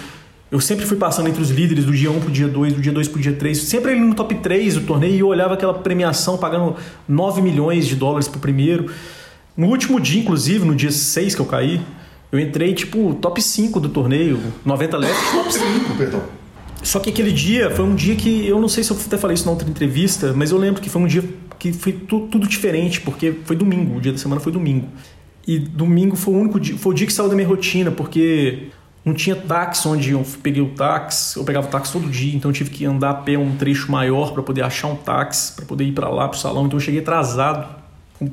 [0.51, 2.91] eu sempre fui passando entre os líderes do dia 1 pro dia 2, do dia
[2.91, 5.73] 2 pro dia 3, sempre ali no top 3 do torneio e eu olhava aquela
[5.75, 6.75] premiação pagando
[7.07, 8.91] 9 milhões de dólares pro primeiro.
[9.55, 11.79] No último dia, inclusive, no dia 6 que eu caí,
[12.31, 15.95] eu entrei tipo top 5 do torneio, 90 left, top 5.
[15.97, 16.23] Perdão.
[16.81, 19.35] Só que aquele dia foi um dia que eu não sei se eu até falei
[19.35, 21.23] isso na outra entrevista, mas eu lembro que foi um dia
[21.57, 24.87] que foi tu, tudo diferente, porque foi domingo, o dia da semana foi domingo.
[25.45, 28.69] E domingo foi o único dia, foi o dia que saiu da minha rotina, porque
[29.03, 32.49] não tinha táxi onde eu peguei o táxi, eu pegava o táxi todo dia, então
[32.49, 35.65] eu tive que andar a pé um trecho maior para poder achar um táxi, para
[35.65, 37.67] poder ir para lá pro salão, então eu cheguei atrasado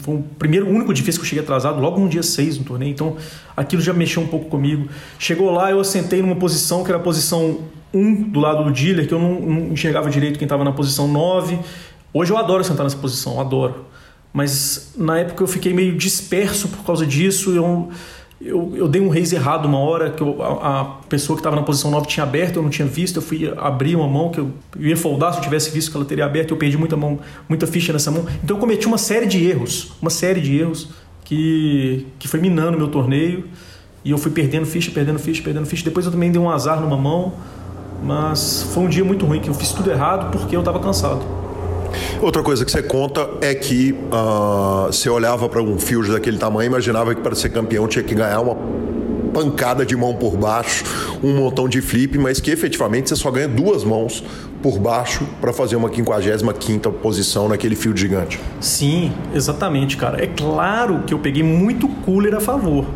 [0.01, 2.91] Foi o primeiro, único difícil que eu cheguei atrasado, logo no dia 6 no torneio.
[2.91, 3.17] Então,
[3.57, 4.89] aquilo já mexeu um pouco comigo.
[5.19, 7.61] Chegou lá, eu sentei numa posição que era a posição
[7.93, 11.09] 1 do lado do dealer, que eu não, não enxergava direito quem estava na posição
[11.09, 11.59] 9.
[12.13, 13.87] Hoje eu adoro sentar nessa posição, adoro.
[14.33, 17.53] Mas na época eu fiquei meio disperso por causa disso.
[17.53, 17.89] Eu,
[18.41, 21.57] eu, eu dei um raise errado uma hora, que eu, a, a, pessoa que estava
[21.57, 23.17] na posição 9 tinha aberto, eu não tinha visto.
[23.17, 25.97] Eu fui abrir uma mão que eu, eu ia foldar se eu tivesse visto que
[25.97, 26.51] ela teria aberto.
[26.51, 27.19] Eu perdi muita mão,
[27.49, 28.27] muita ficha nessa mão.
[28.45, 30.91] Então eu cometi uma série de erros, uma série de erros
[31.25, 33.45] que, que foi minando meu torneio.
[34.05, 35.83] E eu fui perdendo ficha, perdendo ficha, perdendo ficha.
[35.83, 37.33] Depois eu também dei um azar numa mão.
[38.03, 41.21] Mas foi um dia muito ruim, que eu fiz tudo errado porque eu estava cansado.
[42.21, 46.67] Outra coisa que você conta é que uh, você olhava para um field daquele tamanho
[46.67, 48.57] e imaginava que para ser campeão tinha que ganhar uma
[49.33, 50.85] pancada de mão por baixo,
[51.23, 54.25] um montão de flip, mas que efetivamente você só ganha duas mãos
[54.63, 58.41] por baixo para fazer uma 55 posição naquele field gigante.
[58.61, 60.25] Sim, exatamente, cara.
[60.25, 62.87] É claro que eu peguei muito cooler a favor.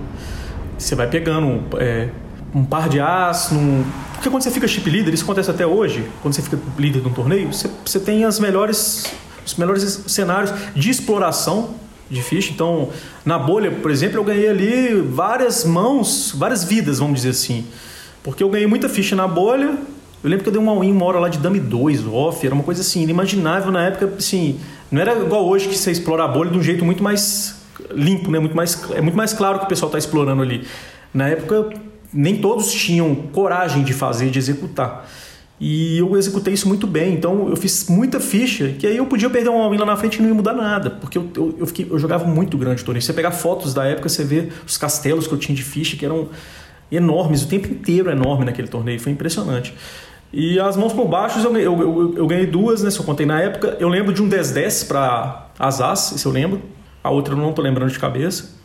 [0.79, 2.09] Você vai pegando é,
[2.55, 3.85] um par de as, num
[4.21, 7.09] porque quando você fica chip leader, isso acontece até hoje, quando você fica líder de
[7.09, 9.07] um torneio, você, você tem as melhores,
[9.47, 11.71] os melhores cenários de exploração
[12.11, 12.53] de ficha.
[12.53, 12.91] Então,
[13.25, 17.65] na bolha, por exemplo, eu ganhei ali várias mãos, várias vidas, vamos dizer assim.
[18.23, 19.79] Porque eu ganhei muita ficha na bolha.
[20.23, 22.55] Eu lembro que eu dei um all-in uma hora lá de dame 2, off, era
[22.55, 26.29] uma coisa assim, inimaginável na época, assim, não era igual hoje que você explora a
[26.29, 27.57] bolha de um jeito muito mais
[27.91, 28.39] limpo, né?
[28.39, 30.67] Muito mais, é muito mais claro que o pessoal está explorando ali.
[31.15, 31.71] Na época,
[32.13, 35.09] nem todos tinham coragem de fazer, de executar.
[35.61, 39.29] E eu executei isso muito bem, então eu fiz muita ficha, que aí eu podia
[39.29, 41.67] perder uma win lá na frente e não ia mudar nada, porque eu, eu, eu,
[41.67, 43.03] fiquei, eu jogava muito grande torneio.
[43.03, 46.05] Você pegar fotos da época, você vê os castelos que eu tinha de ficha, que
[46.05, 46.29] eram
[46.91, 49.75] enormes, o tempo inteiro enorme naquele torneio, foi impressionante.
[50.33, 52.91] E as mãos por baixo, eu, eu, eu, eu, ganhei duas, né?
[52.91, 53.77] Se eu contei na época.
[53.81, 56.63] Eu lembro de um 10-10 para as As, isso eu lembro.
[57.03, 58.60] A outra eu não tô lembrando de cabeça.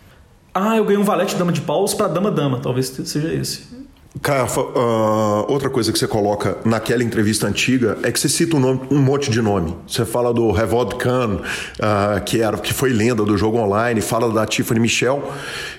[0.58, 3.76] Ah, eu ganhei um valete dama de paus para dama dama, talvez seja esse.
[4.22, 8.60] Cafa, uh, outra coisa que você coloca naquela entrevista antiga é que você cita um,
[8.62, 9.76] nome, um monte de nome.
[9.86, 14.32] Você fala do Revod Khan, uh, que, era, que foi lenda do jogo online, fala
[14.32, 15.30] da Tiffany Michel.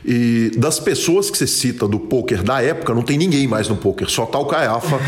[0.05, 3.77] E das pessoas que você cita do poker da época, não tem ninguém mais no
[3.77, 5.01] poker, só tá o Caiafa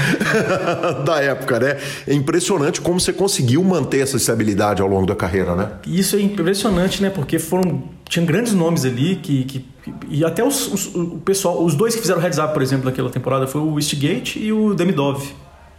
[1.04, 1.76] da época, né?
[2.06, 5.72] É impressionante como você conseguiu manter essa estabilidade ao longo da carreira, né?
[5.86, 7.10] Isso é impressionante, né?
[7.10, 9.64] Porque foram tinha grandes nomes ali que, que
[10.08, 13.10] e até os, os, o pessoal, os dois que fizeram heads up, por exemplo, naquela
[13.10, 15.22] temporada foi o Eastgate e o Demidov.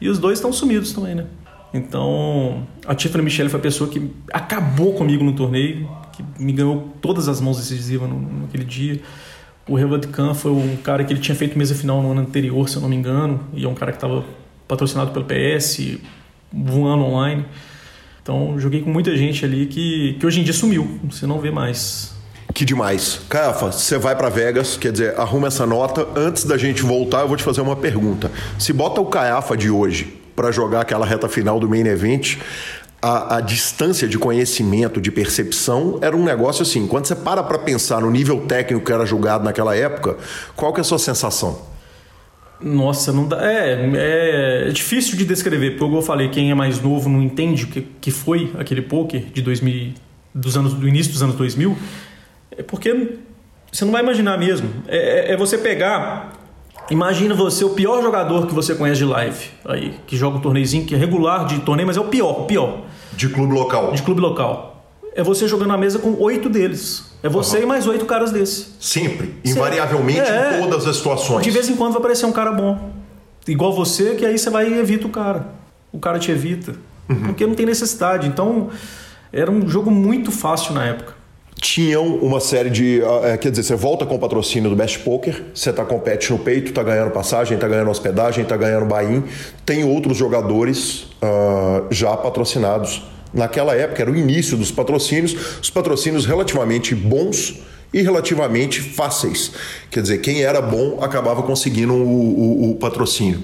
[0.02, 1.26] E os dois estão sumidos também, né?
[1.74, 6.94] Então, a Tiffany Michelle foi a pessoa que acabou comigo no torneio, que me ganhou
[7.02, 9.02] todas as mãos decisivas no, naquele dia.
[9.68, 12.68] O Revad Khan foi um cara que ele tinha feito mesa final no ano anterior,
[12.68, 14.26] se eu não me engano, e é um cara que estava
[14.68, 16.00] patrocinado pelo PS,
[16.52, 17.46] voando online.
[18.24, 21.52] Então, joguei com muita gente ali que, que hoje em dia sumiu, você não vê
[21.52, 22.19] mais.
[22.54, 23.22] Que demais.
[23.30, 26.08] Cafa, você vai para Vegas, quer dizer, arruma essa nota.
[26.16, 28.32] Antes da gente voltar, eu vou te fazer uma pergunta.
[28.58, 32.38] Se bota o Caiafa de hoje para jogar aquela reta final do main event,
[33.02, 36.88] a, a, distância de conhecimento, de percepção, era um negócio assim.
[36.88, 40.18] Quando você para para pensar no nível técnico que era julgado naquela época,
[40.56, 41.62] qual que é a sua sensação?
[42.62, 43.40] Nossa, não dá.
[43.42, 47.68] É, é difícil de descrever, porque eu falei, quem é mais novo não entende o
[47.68, 49.94] que, que foi aquele poker de 2000,
[50.36, 51.78] dos anos, do início dos anos 2000.
[52.60, 53.16] É porque
[53.72, 54.70] você não vai imaginar mesmo.
[54.86, 56.34] É, é, é, você pegar.
[56.92, 60.86] Imagina você, o pior jogador que você conhece de live, aí, que joga um torneizinho
[60.86, 62.82] que é regular de torneio, mas é o pior, o pior.
[63.14, 63.94] De clube local.
[63.94, 64.84] De clube local.
[65.16, 67.16] É você jogando na mesa com oito deles.
[67.24, 67.64] É você uhum.
[67.64, 68.76] e mais oito caras desse.
[68.78, 69.36] Sempre.
[69.46, 71.44] Invariavelmente é, em todas as situações.
[71.44, 72.92] De vez em quando vai aparecer um cara bom.
[73.48, 75.48] Igual você, que aí você vai e evita o cara.
[75.94, 76.76] O cara te evita.
[77.08, 77.22] Uhum.
[77.28, 78.28] Porque não tem necessidade.
[78.28, 78.70] Então,
[79.32, 81.19] era um jogo muito fácil na época
[81.56, 83.02] tinham uma série de.
[83.02, 86.40] Uh, quer dizer, você volta com o patrocínio do Best Poker, você tá compete no
[86.40, 89.24] peito, tá ganhando passagem, tá ganhando hospedagem, tá ganhando buy-in.
[89.66, 93.04] Tem outros jogadores uh, já patrocinados.
[93.34, 97.60] Naquela época era o início dos patrocínios, os patrocínios relativamente bons
[97.94, 99.52] e relativamente fáceis.
[99.92, 103.44] Quer dizer, quem era bom acabava conseguindo o, o, o patrocínio.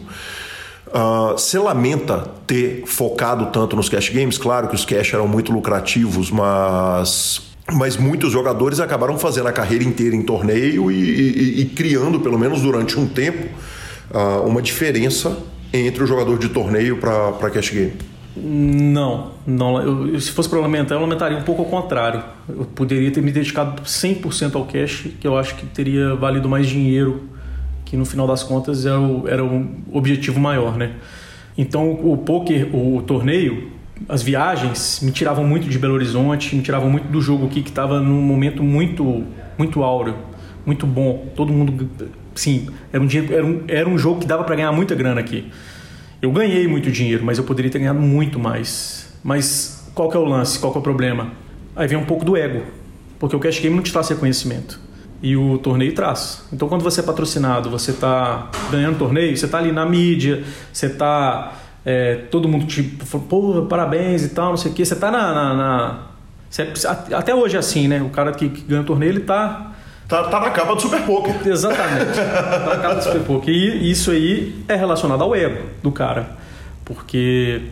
[0.87, 4.37] Uh, você lamenta ter focado tanto nos cash games?
[4.37, 7.41] Claro que os cash eram muito lucrativos, mas
[7.71, 12.37] mas muitos jogadores acabaram fazendo a carreira inteira em torneio e, e, e criando, pelo
[12.37, 13.47] menos durante um tempo,
[14.11, 15.37] uh, uma diferença
[15.73, 17.93] entre o jogador de torneio para cash game.
[18.37, 19.81] Não, não.
[19.81, 22.23] Eu, se fosse para lamentar, eu lamentaria um pouco ao contrário.
[22.47, 26.67] Eu poderia ter me dedicado 100% ao cash, que eu acho que teria valido mais
[26.67, 27.23] dinheiro,
[27.85, 30.93] que no final das contas era o, era o objetivo maior, né?
[31.57, 33.71] Então o poker, o torneio,
[34.07, 37.69] as viagens me tiravam muito de Belo Horizonte, me tiravam muito do jogo aqui que
[37.69, 39.25] estava num momento muito
[39.57, 40.15] muito áureo,
[40.65, 41.27] muito bom.
[41.35, 41.89] Todo mundo,
[42.33, 45.21] sim, era um dinheiro, era um, era um jogo que dava para ganhar muita grana
[45.21, 45.49] aqui.
[46.21, 49.13] Eu ganhei muito dinheiro, mas eu poderia ter ganhado muito mais.
[49.23, 50.59] Mas qual que é o lance?
[50.59, 51.31] Qual que é o problema?
[51.75, 52.63] Aí vem um pouco do ego,
[53.19, 54.79] porque o cash game não te traz reconhecimento
[55.21, 56.45] e o torneio traz.
[56.51, 60.87] Então, quando você é patrocinado, você está ganhando torneio, você está ali na mídia, você
[60.87, 61.53] está
[61.85, 64.83] é, todo mundo tipo, pô, parabéns e tal, não sei o quê.
[64.83, 65.99] Você está na, na, na
[66.49, 68.01] você, até hoje é assim, né?
[68.01, 69.71] O cara que, que ganha o torneio, ele está
[70.07, 71.35] Tá, tá, na capa do Super Poker.
[71.47, 72.15] Exatamente.
[72.15, 73.53] tá na capa do Super Poker.
[73.53, 76.29] E isso aí é relacionado ao ego do cara.
[76.83, 77.63] Porque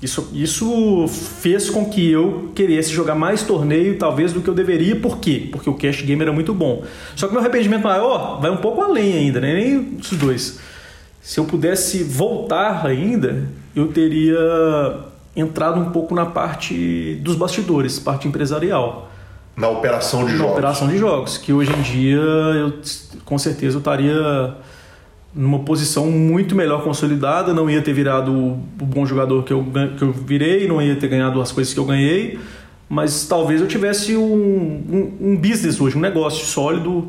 [0.00, 4.94] isso, isso fez com que eu queresse jogar mais torneio, talvez, do que eu deveria.
[4.96, 5.48] Por quê?
[5.50, 6.84] Porque o cash game era muito bom.
[7.16, 9.52] Só que meu arrependimento maior vai um pouco além ainda, né?
[9.52, 10.60] nem os dois.
[11.20, 14.38] Se eu pudesse voltar ainda, eu teria
[15.34, 19.10] entrado um pouco na parte dos bastidores, parte empresarial.
[19.56, 20.46] Na operação de na jogos.
[20.46, 22.80] Na operação de jogos, que hoje em dia eu
[23.24, 24.56] com certeza eu estaria
[25.34, 29.64] numa posição muito melhor consolidada, não ia ter virado o bom jogador que eu,
[29.96, 32.38] que eu virei, não ia ter ganhado as coisas que eu ganhei,
[32.88, 37.08] mas talvez eu tivesse um, um, um business hoje, um negócio sólido,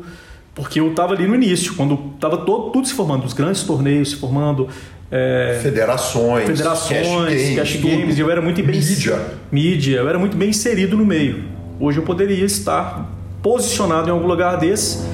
[0.54, 4.16] porque eu estava ali no início, quando estava tudo se formando, os grandes torneios se
[4.16, 4.68] formando.
[5.14, 9.20] É, federações, federações, cash games, cash games eu era muito bem mídia.
[9.52, 11.44] mídia, eu era muito bem inserido no meio.
[11.78, 15.06] Hoje eu poderia estar posicionado em algum lugar desse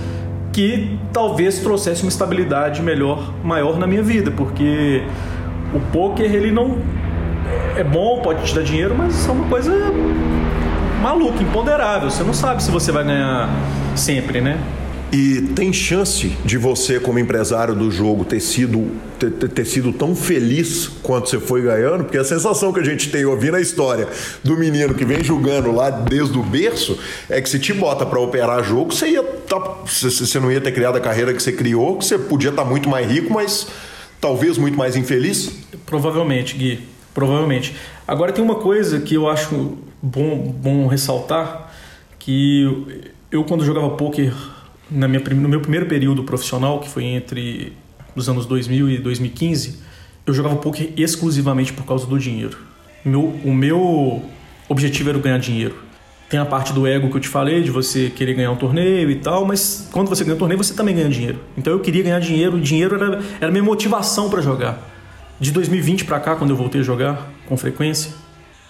[0.53, 5.03] que talvez trouxesse uma estabilidade melhor, maior na minha vida, porque
[5.74, 6.78] o poker ele não
[7.76, 9.72] é bom, pode te dar dinheiro, mas é uma coisa
[11.03, 12.09] maluca, imponderável.
[12.09, 13.49] Você não sabe se você vai ganhar
[13.96, 14.61] sempre, né?
[15.11, 20.14] E tem chance de você, como empresário do jogo, ter sido, ter, ter, sido tão
[20.14, 22.04] feliz quanto você foi ganhando?
[22.04, 24.06] Porque a sensação que a gente tem ouvindo a história
[24.44, 26.98] do menino que vem jogando lá desde o berço
[27.30, 30.72] é que se te bota para operar jogo, você, ia tá, você não ia ter
[30.72, 33.66] criado a carreira que você criou, que você podia estar tá muito mais rico, mas
[34.20, 35.50] talvez muito mais infeliz?
[35.86, 36.80] Provavelmente, Gui.
[37.14, 37.74] Provavelmente.
[38.06, 41.72] Agora tem uma coisa que eu acho bom, bom ressaltar,
[42.18, 44.34] que eu quando jogava poker
[44.91, 47.72] na minha, no meu primeiro período profissional, que foi entre
[48.14, 49.78] os anos 2000 e 2015,
[50.26, 52.59] eu jogava poker exclusivamente por causa do dinheiro.
[53.05, 54.22] Meu, o meu
[54.68, 55.74] objetivo era ganhar dinheiro.
[56.28, 59.11] Tem a parte do ego que eu te falei, de você querer ganhar um torneio
[59.11, 61.41] e tal, mas quando você ganha um torneio, você também ganha dinheiro.
[61.57, 64.78] Então eu queria ganhar dinheiro, o dinheiro era, era minha motivação para jogar.
[65.41, 68.12] De 2020 para cá, quando eu voltei a jogar com frequência,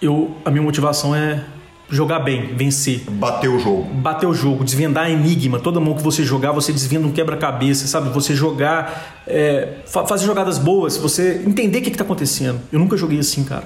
[0.01, 1.43] eu, a minha motivação é
[1.89, 3.01] jogar bem, vencer.
[3.09, 3.83] Bater o jogo.
[3.83, 5.59] Bater o jogo, desvendar enigma.
[5.59, 8.09] Toda mão que você jogar, você desvenda um quebra-cabeça, sabe?
[8.09, 12.59] Você jogar, é, fazer jogadas boas, você entender o que está acontecendo.
[12.71, 13.65] Eu nunca joguei assim, cara.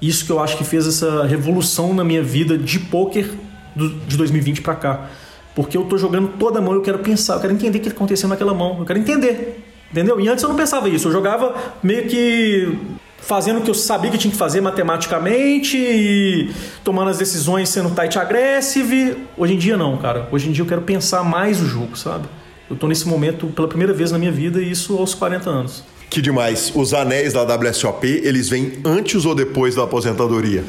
[0.00, 3.30] Isso que eu acho que fez essa revolução na minha vida de poker
[3.74, 5.10] do, de 2020 para cá.
[5.54, 7.96] Porque eu tô jogando toda mão, eu quero pensar, eu quero entender o que está
[7.96, 9.64] acontecendo naquela mão, eu quero entender.
[9.90, 10.20] Entendeu?
[10.20, 12.78] E antes eu não pensava isso, eu jogava meio que
[13.26, 16.52] fazendo o que eu sabia que tinha que fazer matematicamente e
[16.84, 19.16] tomando as decisões sendo tight aggressive.
[19.36, 20.28] Hoje em dia não, cara.
[20.30, 22.28] Hoje em dia eu quero pensar mais o jogo, sabe?
[22.70, 25.84] Eu tô nesse momento pela primeira vez na minha vida e isso aos 40 anos.
[26.08, 26.70] Que demais.
[26.72, 30.62] Os anéis da WSOP, eles vêm antes ou depois da aposentadoria?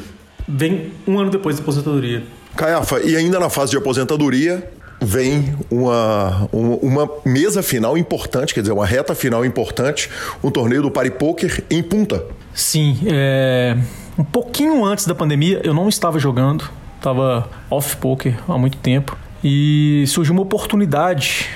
[0.48, 2.24] Vem um ano depois da aposentadoria.
[2.56, 4.68] Caiafa, e ainda na fase de aposentadoria,
[5.00, 10.10] vem uma, uma mesa final importante, quer dizer, uma reta final importante,
[10.42, 12.24] um torneio do Pari Poker em Punta.
[12.58, 13.76] Sim, é...
[14.18, 19.16] um pouquinho antes da pandemia eu não estava jogando, estava off poker há muito tempo
[19.44, 21.48] e surgiu uma oportunidade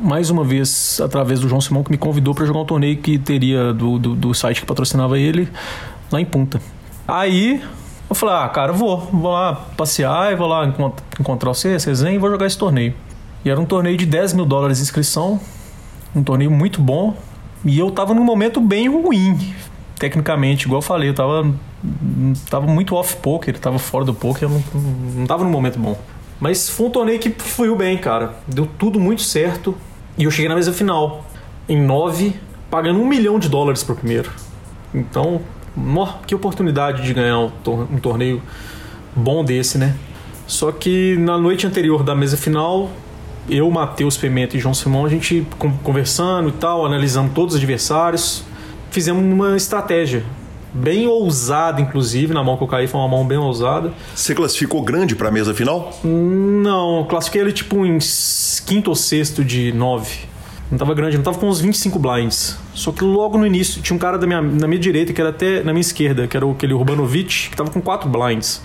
[0.00, 3.16] mais uma vez através do João Simão que me convidou para jogar um torneio que
[3.16, 5.48] teria do, do, do, site que patrocinava ele
[6.10, 6.60] lá em Punta.
[7.06, 7.62] Aí
[8.08, 10.66] eu falei, ah, cara, vou, vou lá passear e vou lá
[11.20, 12.92] encontrar você, Cezen, e vou jogar esse torneio.
[13.44, 15.40] E era um torneio de 10 mil dólares de inscrição,
[16.12, 17.16] um torneio muito bom,
[17.64, 19.54] e eu tava num momento bem ruim,
[20.00, 21.54] tecnicamente, igual eu falei, eu tava,
[22.48, 24.64] tava muito off poker, tava fora do poker, não,
[25.14, 25.96] não tava num momento bom.
[26.40, 28.34] Mas foi um torneio que fluiu bem, cara.
[28.48, 29.76] Deu tudo muito certo.
[30.16, 31.26] E eu cheguei na mesa final,
[31.68, 32.34] em 9,
[32.70, 34.30] pagando um milhão de dólares pro primeiro.
[34.94, 35.42] Então,
[36.26, 38.42] que oportunidade de ganhar um torneio
[39.14, 39.94] bom desse, né?
[40.46, 42.90] Só que na noite anterior da mesa final,
[43.50, 45.46] eu, Matheus Pimenta e João Simão, a gente
[45.82, 48.44] conversando e tal, analisando todos os adversários,
[48.90, 50.24] fizemos uma estratégia
[50.72, 53.92] bem ousada, inclusive, na mão que eu caí foi uma mão bem ousada.
[54.14, 55.98] Você classificou grande para a mesa final?
[56.04, 57.98] Não, classifiquei ele tipo em
[58.66, 60.30] quinto ou sexto de nove.
[60.70, 62.56] Não tava grande, não tava com uns 25 blinds.
[62.72, 65.30] Só que logo no início tinha um cara da minha, na minha direita, que era
[65.30, 68.62] até na minha esquerda, que era aquele Urbanovic, que tava com 4 blinds.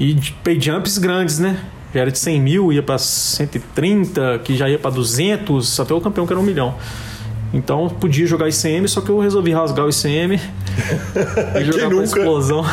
[0.00, 1.60] E pay jumps grandes, né?
[1.92, 6.00] Já era de 100 mil, ia pra 130, que já ia pra 200, até o
[6.00, 6.74] campeão que era um milhão.
[7.54, 12.66] Então podia jogar ICM, só que eu resolvi rasgar o ICM e jogar com explosão.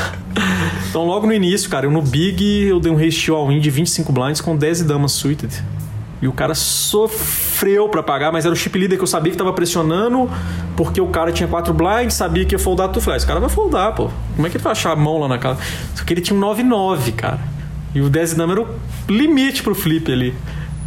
[0.89, 4.11] Então logo no início, cara, eu no Big eu dei um ratio all-in de 25
[4.11, 5.53] blinds com 10 damas suited.
[6.19, 9.37] E o cara sofreu para pagar, mas era o chip leader que eu sabia que
[9.37, 10.29] tava pressionando,
[10.75, 13.17] porque o cara tinha 4 blinds, sabia que ia foldar tu flash.
[13.17, 14.09] Esse cara vai foldar, pô.
[14.35, 15.59] Como é que ele vai achar a mão lá na casa?
[15.95, 17.39] Só que ele tinha um 9-9, cara.
[17.93, 18.67] E o 10 dama era o
[19.09, 20.33] limite pro flip ali.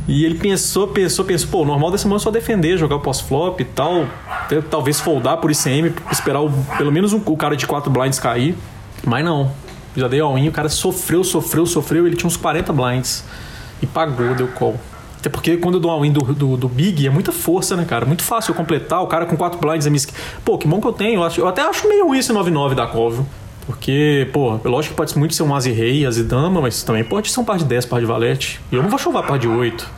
[0.06, 3.00] E ele pensou, pensou, pensou, pô, o normal desse mano é só defender, jogar o
[3.00, 4.06] pós-flop e tal.
[4.70, 8.54] Talvez foldar por ICM, esperar o, pelo menos um, o cara de 4 blinds cair.
[9.04, 9.50] Mas não.
[9.96, 12.06] Já dei all-in, o cara sofreu, sofreu, sofreu.
[12.06, 13.24] Ele tinha uns 40 blinds.
[13.80, 14.78] E pagou, deu call.
[15.18, 18.04] Até porque quando eu dou all-in do, do, do, Big é muita força, né, cara?
[18.04, 19.02] Muito fácil eu completar.
[19.02, 20.02] O cara com 4 blinds é minha
[20.44, 21.20] Pô, que bom que eu tenho.
[21.20, 23.26] Eu, acho, eu até acho meio ruim esse 9-9 da call, viu?
[23.66, 27.30] Porque, pô, lógico que pode muito ser um Asi Rei, Asi Dama, mas também pode
[27.30, 28.60] ser um par de 10, par de Valete.
[28.70, 29.88] E eu não vou chovar par de 8.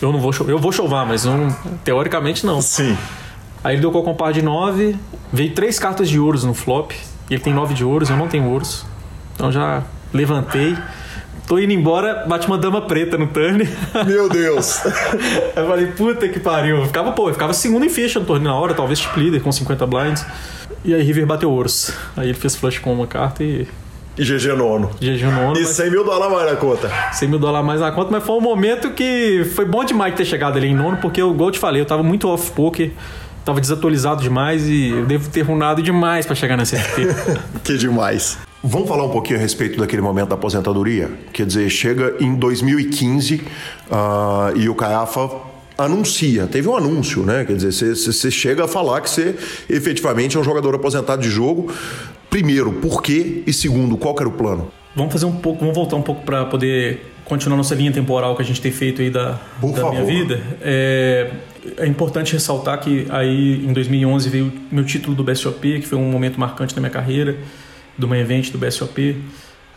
[0.00, 2.62] Eu não vou chover, eu vou chovar, mas não, teoricamente não.
[2.62, 2.96] Sim.
[3.64, 4.96] Aí ele deu com um par de 9,
[5.32, 6.92] veio três cartas de ouros no flop.
[7.28, 8.86] E ele tem 9 de ouros, eu não tenho ouros.
[9.34, 10.76] Então já levantei.
[11.48, 13.66] Tô indo embora, bate uma dama preta no turn.
[14.06, 14.84] Meu Deus!
[15.56, 16.76] eu falei, puta que pariu.
[16.76, 19.40] Eu ficava, pô, eu ficava segundo em ficha no torneio na hora, talvez chip leader
[19.40, 20.26] com 50 blinds.
[20.84, 21.90] E aí River bateu ouros.
[22.14, 23.66] Aí ele fez flush com uma carta e.
[24.18, 24.90] E GG nono.
[25.00, 25.58] GG nono.
[25.58, 26.90] E 100 mil dólares mais na conta.
[27.12, 30.26] 100 mil dólares mais na conta, mas foi um momento que foi bom demais ter
[30.26, 32.90] chegado ali em nono, porque, igual eu te falei, eu tava muito off poker
[33.44, 37.06] tava desatualizado demais e eu devo ter runado demais para chegar nessa FP.
[37.64, 38.36] que demais.
[38.62, 41.10] Vamos falar um pouquinho a respeito daquele momento da aposentadoria?
[41.32, 43.42] Quer dizer, chega em 2015 uh,
[43.90, 45.30] ah, e o Caiafa
[45.76, 47.44] anuncia, teve um anúncio, né?
[47.44, 49.36] Quer dizer, você chega a falar que você
[49.70, 51.72] efetivamente é um jogador aposentado de jogo.
[52.28, 53.44] Primeiro, por quê?
[53.46, 54.72] E segundo, qual era o plano?
[54.96, 58.42] Vamos fazer um pouco, vamos voltar um pouco para poder continuar nossa linha temporal que
[58.42, 60.42] a gente tem feito aí da, da minha vida.
[60.60, 61.30] É,
[61.76, 66.10] é importante ressaltar que aí em 2011 veio meu título do BSOP, que foi um
[66.10, 67.36] momento marcante na minha carreira,
[67.98, 69.22] do main event do BSOP.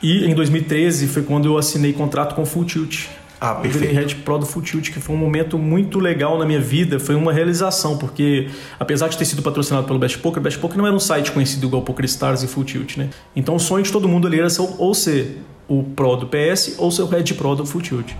[0.02, 3.08] E em 2013 foi quando eu assinei contrato com o Full Tilt,
[3.44, 3.92] ah, perfeito.
[3.92, 7.00] Eu Red Pro do Full Tilt, que foi um momento muito legal na minha vida,
[7.00, 8.48] foi uma realização, porque
[8.80, 11.66] apesar de ter sido patrocinado pelo Best Poker, Best Poker não era um site conhecido
[11.66, 13.10] igual Poker Stars e Full Tilt, né?
[13.36, 16.76] Então o sonho de todo mundo ali era ser, ou ser o Pro do PS
[16.78, 18.12] ou ser o Red Pro do Full Tilt.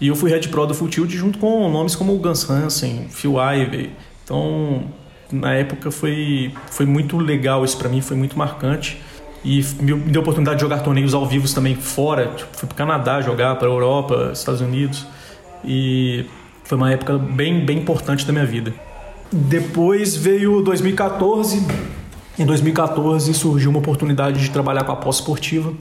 [0.00, 3.36] E eu fui Red Pro do Full Tilt junto com nomes como o Hansen, Phil
[3.40, 3.90] Ivey.
[4.24, 4.86] Então,
[5.30, 9.00] na época foi, foi muito legal isso para mim, foi muito marcante.
[9.44, 12.32] E me deu a oportunidade de jogar torneios ao vivo também fora.
[12.36, 15.06] Tipo, fui para Canadá jogar, para Europa, Estados Unidos.
[15.64, 16.26] E
[16.64, 18.74] foi uma época bem, bem importante da minha vida.
[19.32, 21.66] Depois veio 2014.
[22.38, 25.72] Em 2014 surgiu uma oportunidade de trabalhar com a aposta esportiva,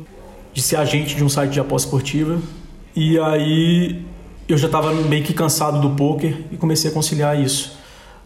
[0.54, 2.40] de ser agente de um site de aposta esportiva.
[2.96, 4.04] E aí
[4.48, 7.78] eu já estava meio que cansado do poker e comecei a conciliar isso.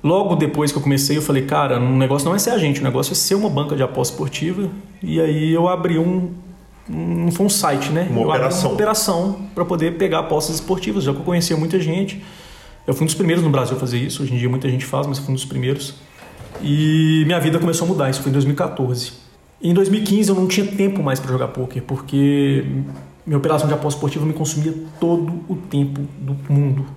[0.03, 2.83] Logo depois que eu comecei, eu falei, cara, o negócio não é ser agente, o
[2.83, 4.69] negócio é ser uma banca de aposta esportiva.
[5.01, 6.31] E aí eu abri um.
[6.89, 8.07] Não foi um site, né?
[8.09, 8.69] Uma eu operação.
[8.69, 12.21] uma operação para poder pegar apostas esportivas, já que eu conhecia muita gente.
[12.87, 14.23] Eu fui um dos primeiros no Brasil a fazer isso.
[14.23, 15.93] Hoje em dia muita gente faz, mas eu fui um dos primeiros.
[16.63, 18.09] E minha vida começou a mudar.
[18.09, 19.13] Isso foi em 2014.
[19.61, 22.65] E em 2015 eu não tinha tempo mais para jogar poker, porque
[23.23, 26.87] minha operação de aposta esportiva me consumia todo o tempo do mundo.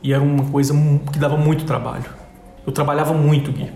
[0.00, 0.72] E era uma coisa
[1.12, 2.21] que dava muito trabalho
[2.66, 3.70] eu trabalhava muito, Gui.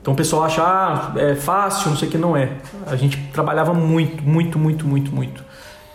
[0.00, 2.52] Então o pessoal acha, ah, é fácil, não sei o que, não é.
[2.86, 5.42] A gente trabalhava muito, muito, muito, muito, muito.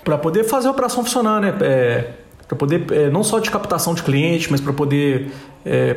[0.03, 1.53] Para poder fazer a operação funcionar, né?
[1.61, 2.11] É,
[2.47, 5.31] para poder, é, não só de captação de cliente, mas para poder
[5.63, 5.95] é,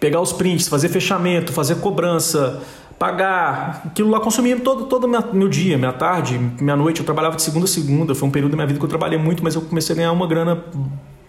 [0.00, 2.60] pegar os prints, fazer fechamento, fazer cobrança,
[2.98, 3.82] pagar.
[3.86, 6.98] Aquilo lá consumia todo, todo minha, meu dia, minha tarde, minha noite.
[6.98, 8.12] Eu trabalhava de segunda a segunda.
[8.12, 10.10] Foi um período da minha vida que eu trabalhei muito, mas eu comecei a ganhar
[10.10, 10.64] uma grana.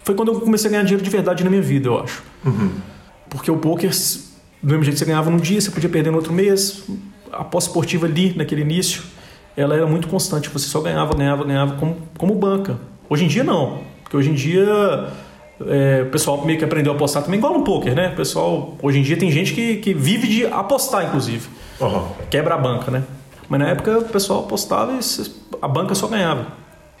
[0.00, 2.24] Foi quando eu comecei a ganhar dinheiro de verdade na minha vida, eu acho.
[2.44, 2.72] Uhum.
[3.30, 3.92] Porque o poker
[4.64, 6.84] do mesmo jeito que você ganhava num dia, você podia perder no outro mês.
[7.30, 9.02] A pós-esportiva ali, naquele início,
[9.54, 10.48] ela era muito constante.
[10.48, 12.78] Você só ganhava, ganhava, ganhava como, como banca.
[13.10, 13.80] Hoje em dia, não.
[14.02, 15.10] Porque hoje em dia,
[15.66, 18.08] é, o pessoal meio que aprendeu a apostar também, igual no poker, né?
[18.08, 21.46] O pessoal, hoje em dia, tem gente que, que vive de apostar, inclusive.
[21.78, 22.08] Uhum.
[22.30, 23.02] Quebra a banca, né?
[23.46, 25.00] Mas na época, o pessoal apostava e
[25.60, 26.46] a banca só ganhava.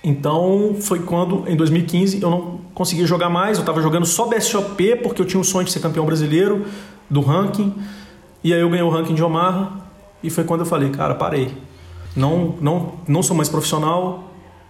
[0.04, 3.56] Então, foi quando, em 2015, eu não conseguia jogar mais.
[3.56, 6.66] Eu estava jogando só BSOP, porque eu tinha o sonho de ser campeão brasileiro
[7.08, 7.74] do ranking.
[8.42, 9.80] E aí eu ganhei o ranking de Omaha
[10.22, 11.56] e foi quando eu falei, cara, parei.
[12.14, 14.24] Não, não, não sou mais profissional,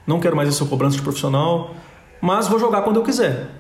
[0.07, 1.75] não quero mais essa cobrança de profissional,
[2.21, 3.51] mas vou jogar quando eu quiser.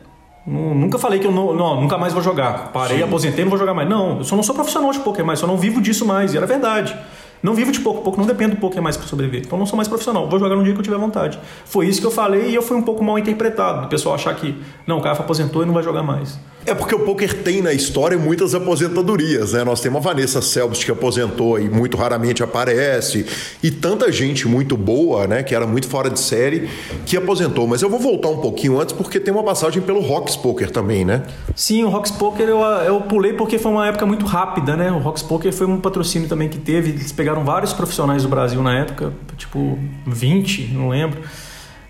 [0.46, 2.70] Nunca falei que eu não, não nunca mais vou jogar.
[2.72, 3.02] Parei, Sim.
[3.02, 3.88] aposentei, não vou jogar mais.
[3.88, 6.34] Não, eu só não sou profissional de poker mais, só não vivo disso mais.
[6.34, 6.96] E era verdade.
[7.44, 9.42] Não vivo de pouco, pouco não dependo do poker mais para sobreviver.
[9.44, 11.38] Então não sou mais profissional, vou jogar no dia que eu tiver vontade.
[11.66, 13.84] Foi isso que eu falei e eu fui um pouco mal interpretado.
[13.84, 16.40] O pessoal achar que, não, o cara aposentou e não vai jogar mais.
[16.66, 19.62] É porque o poker tem na história muitas aposentadorias, né?
[19.64, 23.26] Nós temos a Vanessa Selbst que aposentou e muito raramente aparece,
[23.62, 26.70] e tanta gente muito boa, né, que era muito fora de série,
[27.04, 27.66] que aposentou.
[27.66, 31.04] Mas eu vou voltar um pouquinho antes porque tem uma passagem pelo Rocks Poker também,
[31.04, 31.24] né?
[31.54, 34.90] Sim, o Rocks Poker eu, eu pulei porque foi uma época muito rápida, né?
[34.90, 38.62] O Rocks Poker foi um patrocínio também que teve, eles pegaram vários profissionais do Brasil
[38.62, 41.20] na época, tipo 20, não lembro.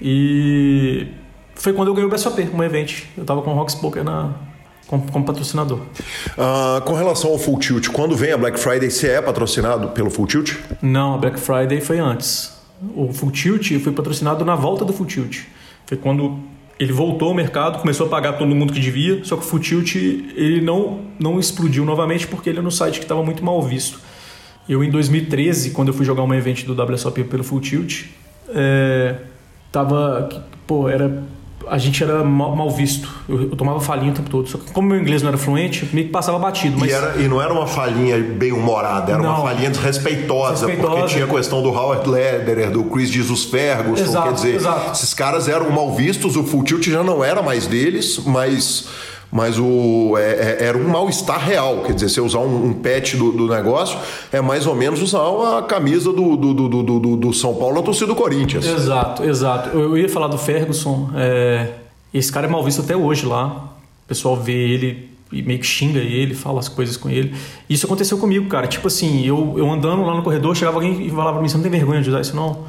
[0.03, 1.07] E
[1.55, 3.05] foi quando eu ganhei o BSOP, um evento.
[3.17, 4.35] Eu tava com o Rocks Poker na
[4.87, 5.79] como, como patrocinador.
[5.79, 10.11] Uh, com relação ao Full Tilt, quando vem a Black Friday, você é patrocinado pelo
[10.11, 10.55] Full Tilt?
[10.83, 12.53] Não, a Black Friday foi antes.
[12.95, 15.43] O Full Tilt foi patrocinado na volta do Full Tilt.
[15.87, 16.39] Foi quando
[16.79, 19.61] ele voltou ao mercado, começou a pagar todo mundo que devia, só que o Full
[19.61, 23.63] Tilt ele não, não explodiu novamente porque ele é no site que estava muito mal
[23.63, 24.01] visto.
[24.69, 28.07] Eu, em 2013, quando eu fui jogar um evento do WSOP pelo Full Tilt,
[28.49, 29.17] é,
[29.71, 30.29] tava,
[30.67, 31.23] pô, era
[31.69, 33.09] a gente era mal, mal visto.
[33.29, 34.49] Eu, eu, tomava falinha o tempo todo.
[34.49, 36.79] Só que como meu inglês não era fluente, meio que passava batido.
[36.79, 36.91] Mas...
[36.91, 39.31] E, era, e não era uma falinha bem humorada, era não.
[39.31, 44.03] uma falinha desrespeitosa, respeitosa, porque tinha a questão do Howard Lederer, do Chris Jesus Ferguson,
[44.03, 44.93] exato, quer dizer, exato.
[44.93, 48.87] esses caras eram mal vistos, o Full Tilt já não era mais deles, mas
[49.35, 51.83] mas o, é, é, era um mal-estar real.
[51.83, 53.99] Quer dizer, você usar um, um pet do, do, negócio
[54.31, 58.07] é mais ou menos usar a camisa do, do, do, do, São Paulo na torcida
[58.07, 58.65] do Corinthians.
[58.65, 59.77] Exato, exato.
[59.77, 61.11] Eu ia falar do Ferguson.
[61.17, 61.69] É,
[62.15, 63.75] esse cara é mal visto até hoje lá.
[64.05, 67.35] O pessoal vê ele e meio que xinga ele, fala as coisas com ele.
[67.69, 68.69] Isso aconteceu comigo, cara.
[68.69, 71.57] Tipo assim, eu, eu andando lá no corredor, chegava alguém e falava pra mim: você
[71.57, 72.67] não tem vergonha de usar isso, não?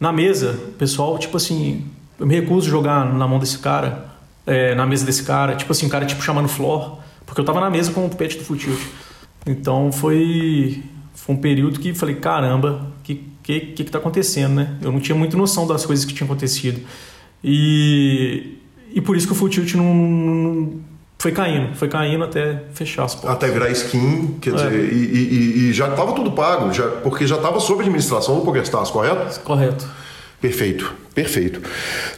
[0.00, 1.84] Na mesa, o pessoal, tipo assim,
[2.18, 4.17] eu me recuso a jogar na mão desse cara
[4.48, 5.54] é, na mesa desse cara.
[5.54, 8.38] Tipo assim, um cara tipo chamando Flor, porque eu tava na mesa com o pet
[8.38, 8.80] do Futilt.
[9.46, 10.82] Então foi,
[11.14, 14.76] foi um período que falei, caramba, o que, que, que, que tá acontecendo, né?
[14.82, 16.80] Eu não tinha muita noção das coisas que tinham acontecido.
[17.44, 18.58] E,
[18.92, 20.80] e por isso que o Futilt não, não
[21.18, 23.32] foi caindo, foi caindo até fechar as portas.
[23.32, 24.56] Até virar skin, quer é.
[24.56, 28.44] dizer, e, e, e, já estava tudo pago, já, porque já estava sob administração do
[28.44, 29.40] PokerStars, correto?
[29.40, 29.88] Correto.
[30.40, 31.60] Perfeito, perfeito.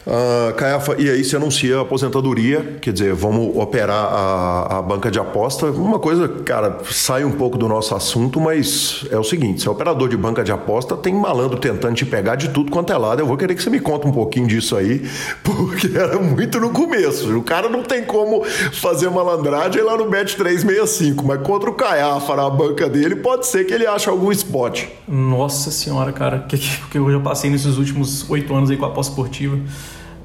[0.07, 5.11] Uh, Caiafa, e aí se anuncia a aposentadoria, quer dizer, vamos operar a, a, banca
[5.11, 5.67] de aposta.
[5.71, 9.71] Uma coisa, cara, sai um pouco do nosso assunto, mas é o seguinte: se é
[9.71, 13.23] operador de banca de aposta, tem malandro tentando te pegar de tudo quanto é lado.
[13.23, 15.09] Eu vou querer que você me conte um pouquinho disso aí,
[15.43, 17.35] porque era muito no começo.
[17.39, 22.37] O cara não tem como fazer malandragem lá no Bet 365, mas contra o Caiafa
[22.37, 24.85] na banca dele, pode ser que ele ache algum spot.
[25.09, 28.90] Nossa senhora, cara, que, que eu já passei nesses últimos oito anos aí com a
[28.91, 29.59] pós-esportiva.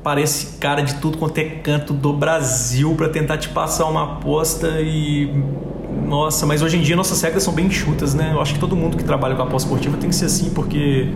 [0.04, 4.80] Parece cara de tudo quanto é canto do Brasil para tentar te passar uma aposta
[4.82, 5.32] e.
[6.06, 8.32] Nossa, mas hoje em dia nossas regras são bem chutas, né?
[8.34, 11.10] Eu acho que todo mundo que trabalha com a pós-esportiva tem que ser assim, porque.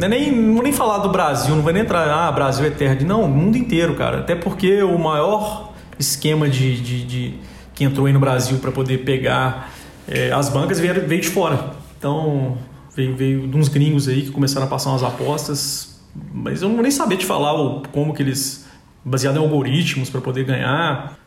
[0.00, 2.70] É nem, não vou nem falar do Brasil, não vou nem entrar, ah, Brasil é
[2.70, 3.04] terra de.
[3.04, 4.20] Não, o mundo inteiro, cara.
[4.20, 7.34] Até porque o maior esquema de, de, de
[7.74, 9.72] que entrou aí no Brasil para poder pegar
[10.06, 11.72] é, as bancas veio, veio de fora.
[11.98, 12.56] Então,
[12.94, 15.97] veio, veio de uns gringos aí que começaram a passar umas apostas
[16.32, 17.52] mas eu não vou nem saber te falar
[17.92, 18.66] como que eles.
[19.04, 21.18] baseado em algoritmos para poder ganhar.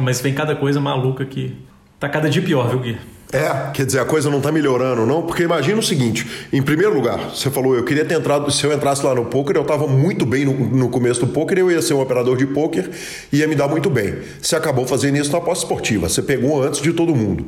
[0.00, 1.56] Mas vem cada coisa maluca que.
[1.98, 2.98] Tá cada dia pior, viu, Gui?
[3.32, 5.22] É, quer dizer, a coisa não tá melhorando, não?
[5.22, 8.72] Porque imagina o seguinte: em primeiro lugar, você falou, eu queria ter entrado, se eu
[8.72, 11.82] entrasse lá no poker, eu tava muito bem no, no começo do poker, eu ia
[11.82, 12.90] ser um operador de poker
[13.32, 14.14] ia me dar muito bem.
[14.40, 17.46] Você acabou fazendo isso na aposta esportiva, você pegou antes de todo mundo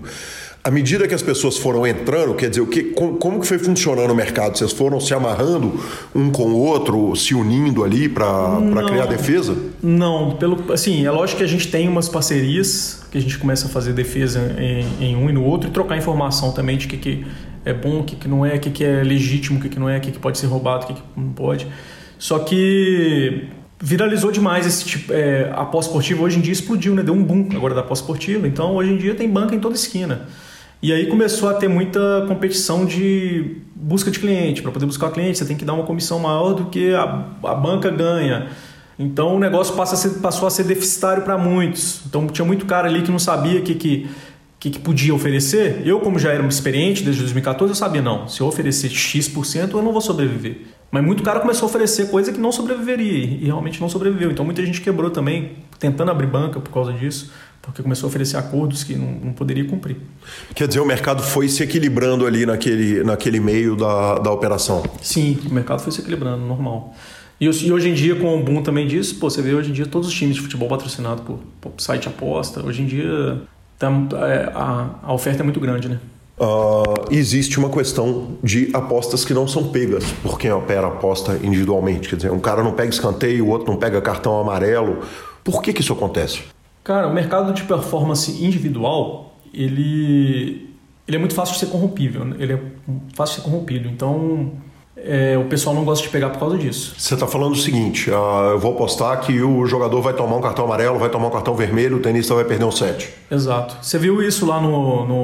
[0.69, 3.59] à medida que as pessoas foram entrando, quer dizer, o que, como, como que foi
[3.59, 4.59] funcionando o mercado?
[4.59, 5.81] Vocês foram se amarrando
[6.15, 9.57] um com o outro, se unindo ali para criar defesa?
[9.83, 13.65] Não, pelo assim, é lógico que a gente tem umas parcerias que a gente começa
[13.65, 16.89] a fazer defesa em, em um e no outro e trocar informação também de o
[16.91, 17.27] que, que
[17.65, 19.81] é bom, o que, que não é, o que, que é legítimo, o que, que
[19.81, 21.67] não é, o que, que pode ser roubado, o que, que não pode.
[22.19, 23.49] Só que
[23.81, 25.15] viralizou demais esse tipo.
[25.15, 27.03] É, a pós-esportiva hoje em dia explodiu, né?
[27.03, 28.47] Deu um boom agora da pós-esportiva.
[28.47, 30.29] Então hoje em dia tem banca em toda esquina.
[30.81, 34.63] E aí começou a ter muita competição de busca de cliente.
[34.63, 37.55] Para poder buscar cliente, você tem que dar uma comissão maior do que a, a
[37.55, 38.49] banca ganha.
[38.97, 42.03] Então o negócio passa a ser, passou a ser deficitário para muitos.
[42.07, 44.09] Então tinha muito cara ali que não sabia o que, que,
[44.61, 45.83] que, que, podia oferecer.
[45.85, 49.83] Eu, como já era experiente desde 2014, eu sabia, não, se eu oferecer X%, eu
[49.83, 50.63] não vou sobreviver.
[50.91, 54.31] Mas muito cara começou a oferecer coisa que não sobreviveria e realmente não sobreviveu.
[54.31, 57.31] Então muita gente quebrou também, tentando abrir banca por causa disso
[57.69, 59.97] porque começou a oferecer acordos que não, não, poderia cumprir.
[60.55, 64.83] Quer dizer, o mercado foi se equilibrando ali naquele, naquele meio da, da operação?
[65.03, 66.95] Sim, o mercado foi se equilibrando, normal.
[67.39, 69.87] E, hoje em dia, com o boom também disso, pô, você vê hoje em dia
[69.87, 72.65] todos os times de futebol patrocinados por, por site aposta.
[72.65, 73.43] Hoje em dia
[73.79, 73.93] tá,
[74.27, 76.01] é, a, a oferta é muito grande, né?
[76.41, 82.09] Uh, existe uma questão de apostas que não são pegas por quem opera aposta individualmente.
[82.09, 85.01] Quer dizer, um cara não pega escanteio, o outro não pega cartão amarelo.
[85.45, 86.43] Por que, que isso acontece?
[86.89, 90.75] Cara, o mercado de performance individual, ele,
[91.07, 92.25] ele é muito fácil de ser corrompível.
[92.25, 92.37] Né?
[92.39, 92.61] Ele é
[93.15, 93.87] fácil de ser corrompido.
[93.91, 94.53] Então,
[94.97, 96.95] é, o pessoal não gosta de pegar por causa disso.
[96.97, 100.41] Você está falando o seguinte: uh, eu vou apostar que o jogador vai tomar um
[100.41, 103.13] cartão amarelo, vai tomar um cartão vermelho, o tenista vai perder um set.
[103.31, 103.77] Exato.
[103.83, 105.17] Você viu isso lá no, no.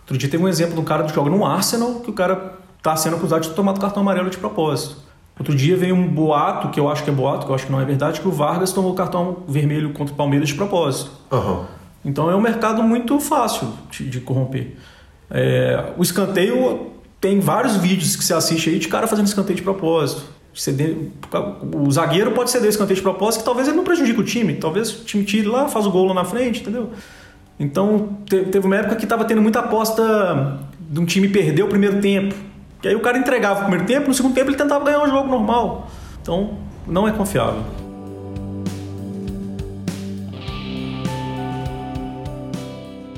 [0.00, 2.54] Outro dia teve um exemplo de um cara que joga no Arsenal que o cara
[2.76, 4.96] está sendo acusado de ter tomado cartão amarelo de propósito.
[5.38, 7.72] Outro dia veio um boato, que eu acho que é boato, que eu acho que
[7.72, 11.10] não é verdade, que o Vargas tomou cartão vermelho contra o Palmeiras de propósito.
[11.32, 11.64] Uhum.
[12.04, 14.76] Então é um mercado muito fácil de, de corromper.
[15.30, 19.62] É, o escanteio tem vários vídeos que você assiste aí de cara fazendo escanteio de
[19.62, 20.22] propósito.
[20.54, 20.96] Ceder,
[21.74, 24.54] o zagueiro pode ceder escanteio de propósito que talvez ele não prejudique o time.
[24.54, 26.90] Talvez o time tire lá, faz o gol lá na frente, entendeu?
[27.58, 32.00] Então teve uma época que estava tendo muita aposta de um time perder o primeiro
[32.00, 32.34] tempo.
[32.84, 35.08] Que aí o cara entregava o primeiro tempo, no segundo tempo ele tentava ganhar um
[35.08, 35.88] jogo normal.
[36.20, 37.64] Então, não é confiável.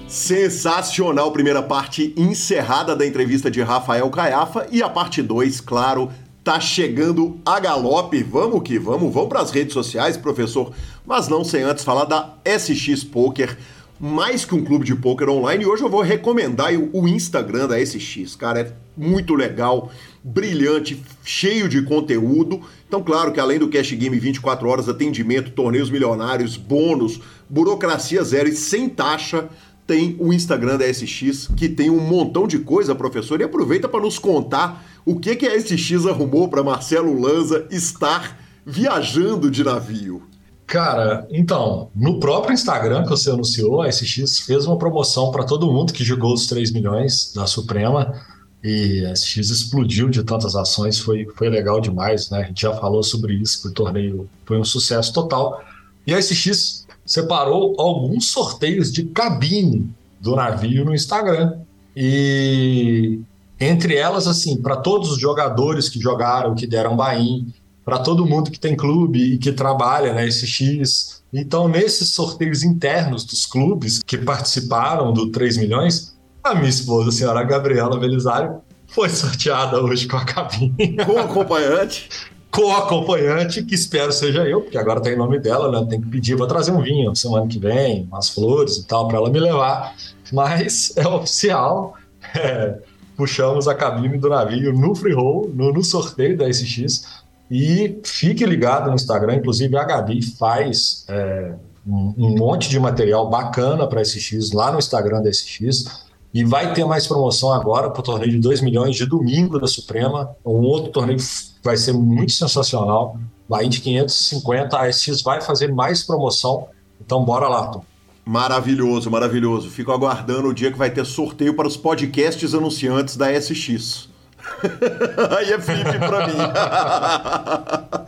[0.06, 6.12] Sensacional primeira parte encerrada da entrevista de Rafael Caiafa e a parte 2, claro,
[6.44, 8.22] tá chegando a galope.
[8.22, 10.70] Vamos que vamos, vamos para as redes sociais, professor,
[11.04, 13.58] mas não sem antes falar da SX Poker
[13.98, 15.64] mais que um clube de poker online.
[15.64, 19.90] E hoje eu vou recomendar o Instagram da SX, cara, é muito legal,
[20.22, 22.60] brilhante, cheio de conteúdo.
[22.86, 28.48] Então, claro que além do Cash Game 24 horas, atendimento, torneios milionários, bônus, burocracia zero
[28.48, 29.48] e sem taxa,
[29.86, 34.00] tem o Instagram da SX, que tem um montão de coisa, professor, e aproveita para
[34.00, 40.22] nos contar o que, que a SX arrumou para Marcelo Lanza estar viajando de navio.
[40.66, 45.70] Cara, então, no próprio Instagram que você anunciou, a SX fez uma promoção para todo
[45.70, 48.20] mundo que jogou os 3 milhões da Suprema
[48.64, 52.40] e a SX explodiu de tantas ações, foi, foi legal demais, né?
[52.40, 55.62] A gente já falou sobre isso, que o torneio foi um sucesso total.
[56.04, 59.88] E a SX separou alguns sorteios de cabine
[60.20, 61.60] do navio no Instagram.
[61.94, 63.20] E
[63.60, 67.46] entre elas, assim, para todos os jogadores que jogaram, que deram bain,
[67.86, 71.22] para todo mundo que tem clube e que trabalha na SX.
[71.32, 77.12] Então, nesses sorteios internos dos clubes que participaram do 3 milhões, a minha esposa, a
[77.12, 80.96] senhora Gabriela Belisário, foi sorteada hoje com a cabine.
[81.06, 82.08] Com acompanhante?
[82.50, 85.86] com acompanhante, que espero seja eu, porque agora tem o nome dela, né?
[85.90, 89.18] Tem que pedir, vou trazer um vinho semana que vem, umas flores e tal, para
[89.18, 89.94] ela me levar.
[90.32, 91.94] Mas é oficial.
[92.34, 92.78] É,
[93.14, 97.25] puxamos a cabine do navio no free roll, no, no sorteio da SX.
[97.50, 101.52] E fique ligado no Instagram, inclusive a Gabi faz é,
[101.86, 106.04] um, um, monte de material bacana para SX lá no Instagram da SX.
[106.34, 109.66] E vai ter mais promoção agora para o torneio de 2 milhões de domingo da
[109.66, 110.36] Suprema.
[110.44, 111.18] Um outro torneio
[111.62, 113.18] vai ser muito sensacional.
[113.48, 116.66] Vai de 550, a SX vai fazer mais promoção.
[117.00, 117.84] Então bora lá, Tom.
[118.24, 119.70] Maravilhoso, maravilhoso.
[119.70, 124.08] Fico aguardando o dia que vai ter sorteio para os podcasts anunciantes da SX.
[125.36, 126.34] Aí é flip pra mim.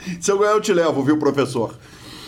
[0.20, 1.74] Se eu ganhar, eu te levo, viu, professor?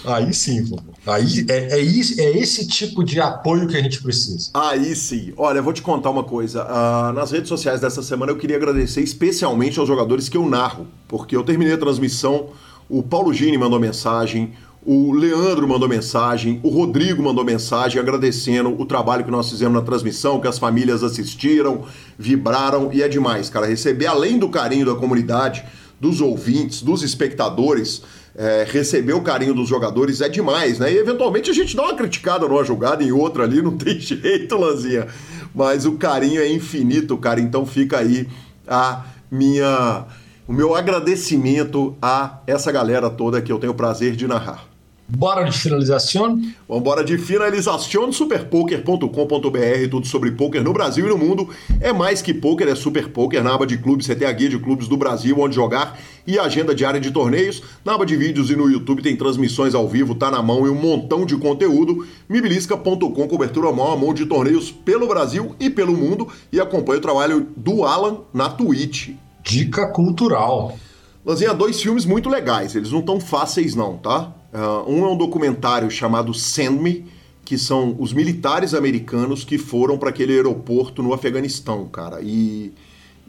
[0.05, 0.65] Aí sim,
[1.07, 4.51] aí é, é, isso, é esse tipo de apoio que a gente precisa.
[4.55, 5.35] Aí sim.
[5.37, 6.65] Olha, eu vou te contar uma coisa.
[6.65, 10.87] Uh, nas redes sociais dessa semana eu queria agradecer especialmente aos jogadores que eu narro,
[11.07, 12.49] porque eu terminei a transmissão,
[12.89, 14.55] o Paulo Gini mandou mensagem,
[14.85, 19.83] o Leandro mandou mensagem, o Rodrigo mandou mensagem agradecendo o trabalho que nós fizemos na
[19.83, 21.85] transmissão, que as famílias assistiram,
[22.19, 23.67] vibraram e é demais, cara.
[23.67, 25.65] Receber além do carinho da comunidade,
[26.01, 28.03] dos ouvintes, dos espectadores,
[28.35, 30.91] é, receber o carinho dos jogadores é demais, né?
[30.91, 34.57] E eventualmente a gente dá uma criticada numa jogada em outra ali, não tem jeito,
[34.57, 35.09] Lanzinha.
[35.55, 37.39] Mas o carinho é infinito, cara.
[37.39, 38.27] Então fica aí
[38.67, 40.07] a minha
[40.49, 44.70] o meu agradecimento a essa galera toda que eu tenho o prazer de narrar.
[45.17, 46.41] Bora de finalização?
[46.69, 51.49] Vamos embora de finalização superpoker.com.br, tudo sobre poker no Brasil e no mundo.
[51.81, 53.43] É mais que poker, é super poker.
[53.43, 56.39] Na aba de clubes, você tem a guia de clubes do Brasil, onde jogar e
[56.39, 57.61] agenda diária de torneios.
[57.85, 60.71] Na aba de vídeos e no YouTube tem transmissões ao vivo, tá na mão e
[60.71, 62.07] um montão de conteúdo.
[62.29, 66.29] Mibilisca.com, cobertura mão a mão de torneios pelo Brasil e pelo mundo.
[66.53, 69.11] E acompanha o trabalho do Alan na Twitch.
[69.43, 70.79] Dica cultural.
[71.27, 74.33] Lanzinha, dois filmes muito legais, eles não tão fáceis não, tá?
[74.53, 77.07] Uh, um é um documentário chamado Send Me,
[77.45, 82.21] que são os militares americanos que foram para aquele aeroporto no Afeganistão, cara.
[82.23, 82.73] E,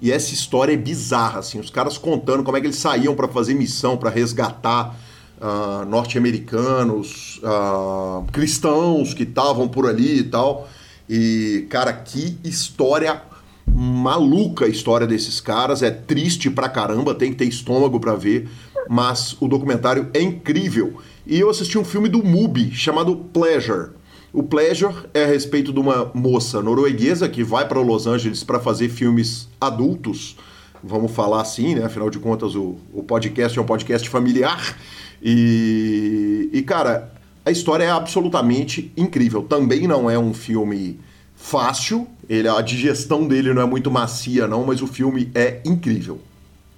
[0.02, 3.28] E essa história é bizarra, assim, os caras contando como é que eles saíam para
[3.28, 4.96] fazer missão, para resgatar
[5.40, 10.68] uh, norte-americanos, uh, cristãos que estavam por ali e tal.
[11.08, 13.22] E, cara, que história
[13.68, 15.84] maluca a história desses caras.
[15.84, 18.50] É triste pra caramba, tem que ter estômago para ver.
[18.90, 20.96] Mas o documentário é incrível.
[21.26, 23.92] E eu assisti um filme do MUBI chamado Pleasure.
[24.34, 28.60] O Pleasure é a respeito de uma moça norueguesa que vai para Los Angeles para
[28.60, 30.38] fazer filmes adultos.
[30.84, 31.86] Vamos falar assim, né?
[31.86, 34.78] Afinal de contas, o, o podcast é um podcast familiar.
[35.22, 37.12] E, e, cara,
[37.46, 39.44] a história é absolutamente incrível.
[39.44, 41.00] Também não é um filme
[41.36, 46.20] fácil, ele, a digestão dele não é muito macia, não, mas o filme é incrível.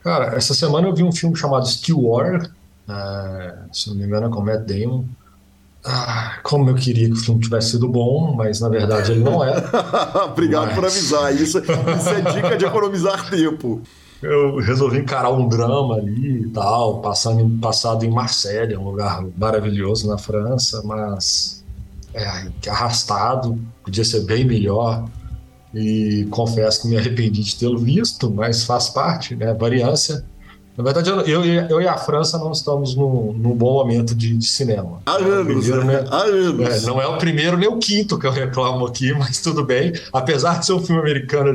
[0.04, 2.52] Cara, essa semana eu vi um filme chamado Stillwater,
[2.88, 5.06] uh, se não me engano é com Matt Damon.
[5.86, 9.44] Ah, como eu queria que o filme tivesse sido bom, mas na verdade ele não
[9.44, 9.54] é.
[10.26, 10.76] Obrigado mas...
[10.76, 11.34] por avisar.
[11.36, 13.82] Isso, isso é dica de economizar tempo
[14.24, 20.08] eu resolvi encarar um drama ali e tal, passando, passado em Marselha, um lugar maravilhoso
[20.08, 21.64] na França, mas
[22.14, 25.06] é, arrastado, podia ser bem melhor.
[25.74, 29.54] E confesso que me arrependi de tê-lo visto, mas faz parte, né?
[29.54, 30.24] Variância
[30.76, 34.36] na verdade, eu, eu, eu, e a França não estamos num, num bom momento de,
[34.36, 35.02] de cinema.
[35.06, 36.04] Há anos, primeiro, né?
[36.10, 36.84] Há anos.
[36.84, 39.94] É, não é o primeiro nem o quinto que eu reclamo aqui, mas tudo bem.
[40.12, 41.54] Apesar de ser um filme americano,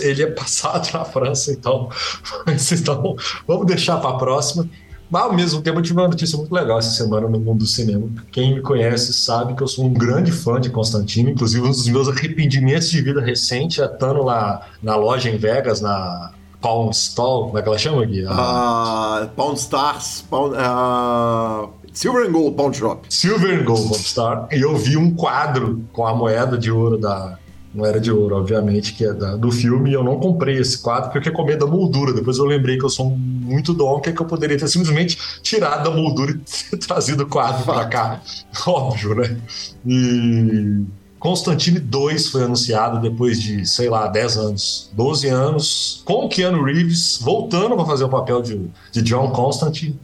[0.00, 1.90] ele é passado na França, então,
[2.72, 3.16] então
[3.46, 4.66] vamos deixar para a próxima.
[5.10, 7.66] Mas ao mesmo tempo eu tive uma notícia muito legal essa semana no mundo do
[7.66, 8.08] cinema.
[8.30, 11.88] Quem me conhece sabe que eu sou um grande fã de Constantino, inclusive um dos
[11.88, 17.46] meus arrependimentos de vida recente é estando lá na loja em Vegas, na Pawn Stall,
[17.46, 18.24] como é que ela chama aqui?
[18.28, 23.06] Ah, uh, Pawn Stars, Pawn, uh, Silver and Gold Pawn Shop.
[23.08, 24.48] Silver and Gold Pawn Star.
[24.52, 27.38] E eu vi um quadro com a moeda de ouro da.
[27.78, 30.78] Não era de ouro, obviamente, que é da, do filme, e eu não comprei esse
[30.78, 32.12] quadro porque eu comer da moldura.
[32.12, 35.90] Depois eu lembrei que eu sou muito donkey, que eu poderia ter simplesmente tirado da
[35.96, 36.32] moldura
[36.72, 38.20] e trazido o quadro para cá.
[38.66, 39.36] Óbvio, né?
[39.86, 40.84] E
[41.20, 47.20] Constantine 2 foi anunciado depois de, sei lá, 10 anos, 12 anos, com Keanu Reeves
[47.22, 48.60] voltando para fazer o papel de,
[48.90, 49.96] de John Constantine.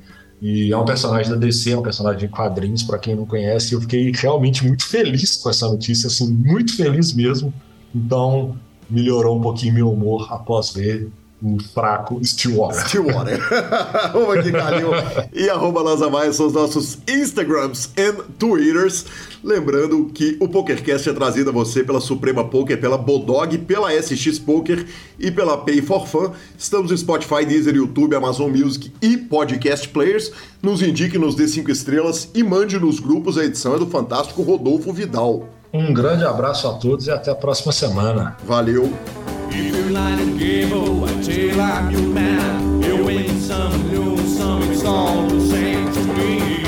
[0.45, 3.73] E é um personagem da DC, é um personagem de quadrinhos, para quem não conhece.
[3.73, 7.51] Eu fiquei realmente muito feliz com essa notícia, assim, muito feliz mesmo.
[7.95, 8.55] Então,
[8.91, 11.11] melhorou um pouquinho meu humor após ver
[11.43, 12.87] um fraco Stillwater.
[12.87, 13.41] Stillwater.
[14.13, 14.91] Vamos aqui, Calil.
[15.33, 19.05] e arroba Lazamai são os nossos Instagrams e Twitters.
[19.43, 24.39] Lembrando que o PokerCast é trazido a você pela Suprema Poker, pela Bodog, pela SX
[24.39, 24.87] Poker
[25.19, 26.33] e pela Pay for Fun.
[26.57, 30.33] Estamos no Spotify, Deezer, YouTube, Amazon Music e Podcast Players.
[30.63, 34.43] Nos indique, nos dê cinco estrelas e mande nos grupos a edição é do fantástico
[34.43, 35.47] Rodolfo Vidal.
[35.75, 38.37] Um grande abraço a todos e até a próxima semana.
[38.47, 39.24] Valeu!
[39.51, 42.83] If you're lying give oh, I tell I'm your man.
[42.83, 46.63] You win some, lose some, it's all the same to me.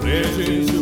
[0.00, 0.77] The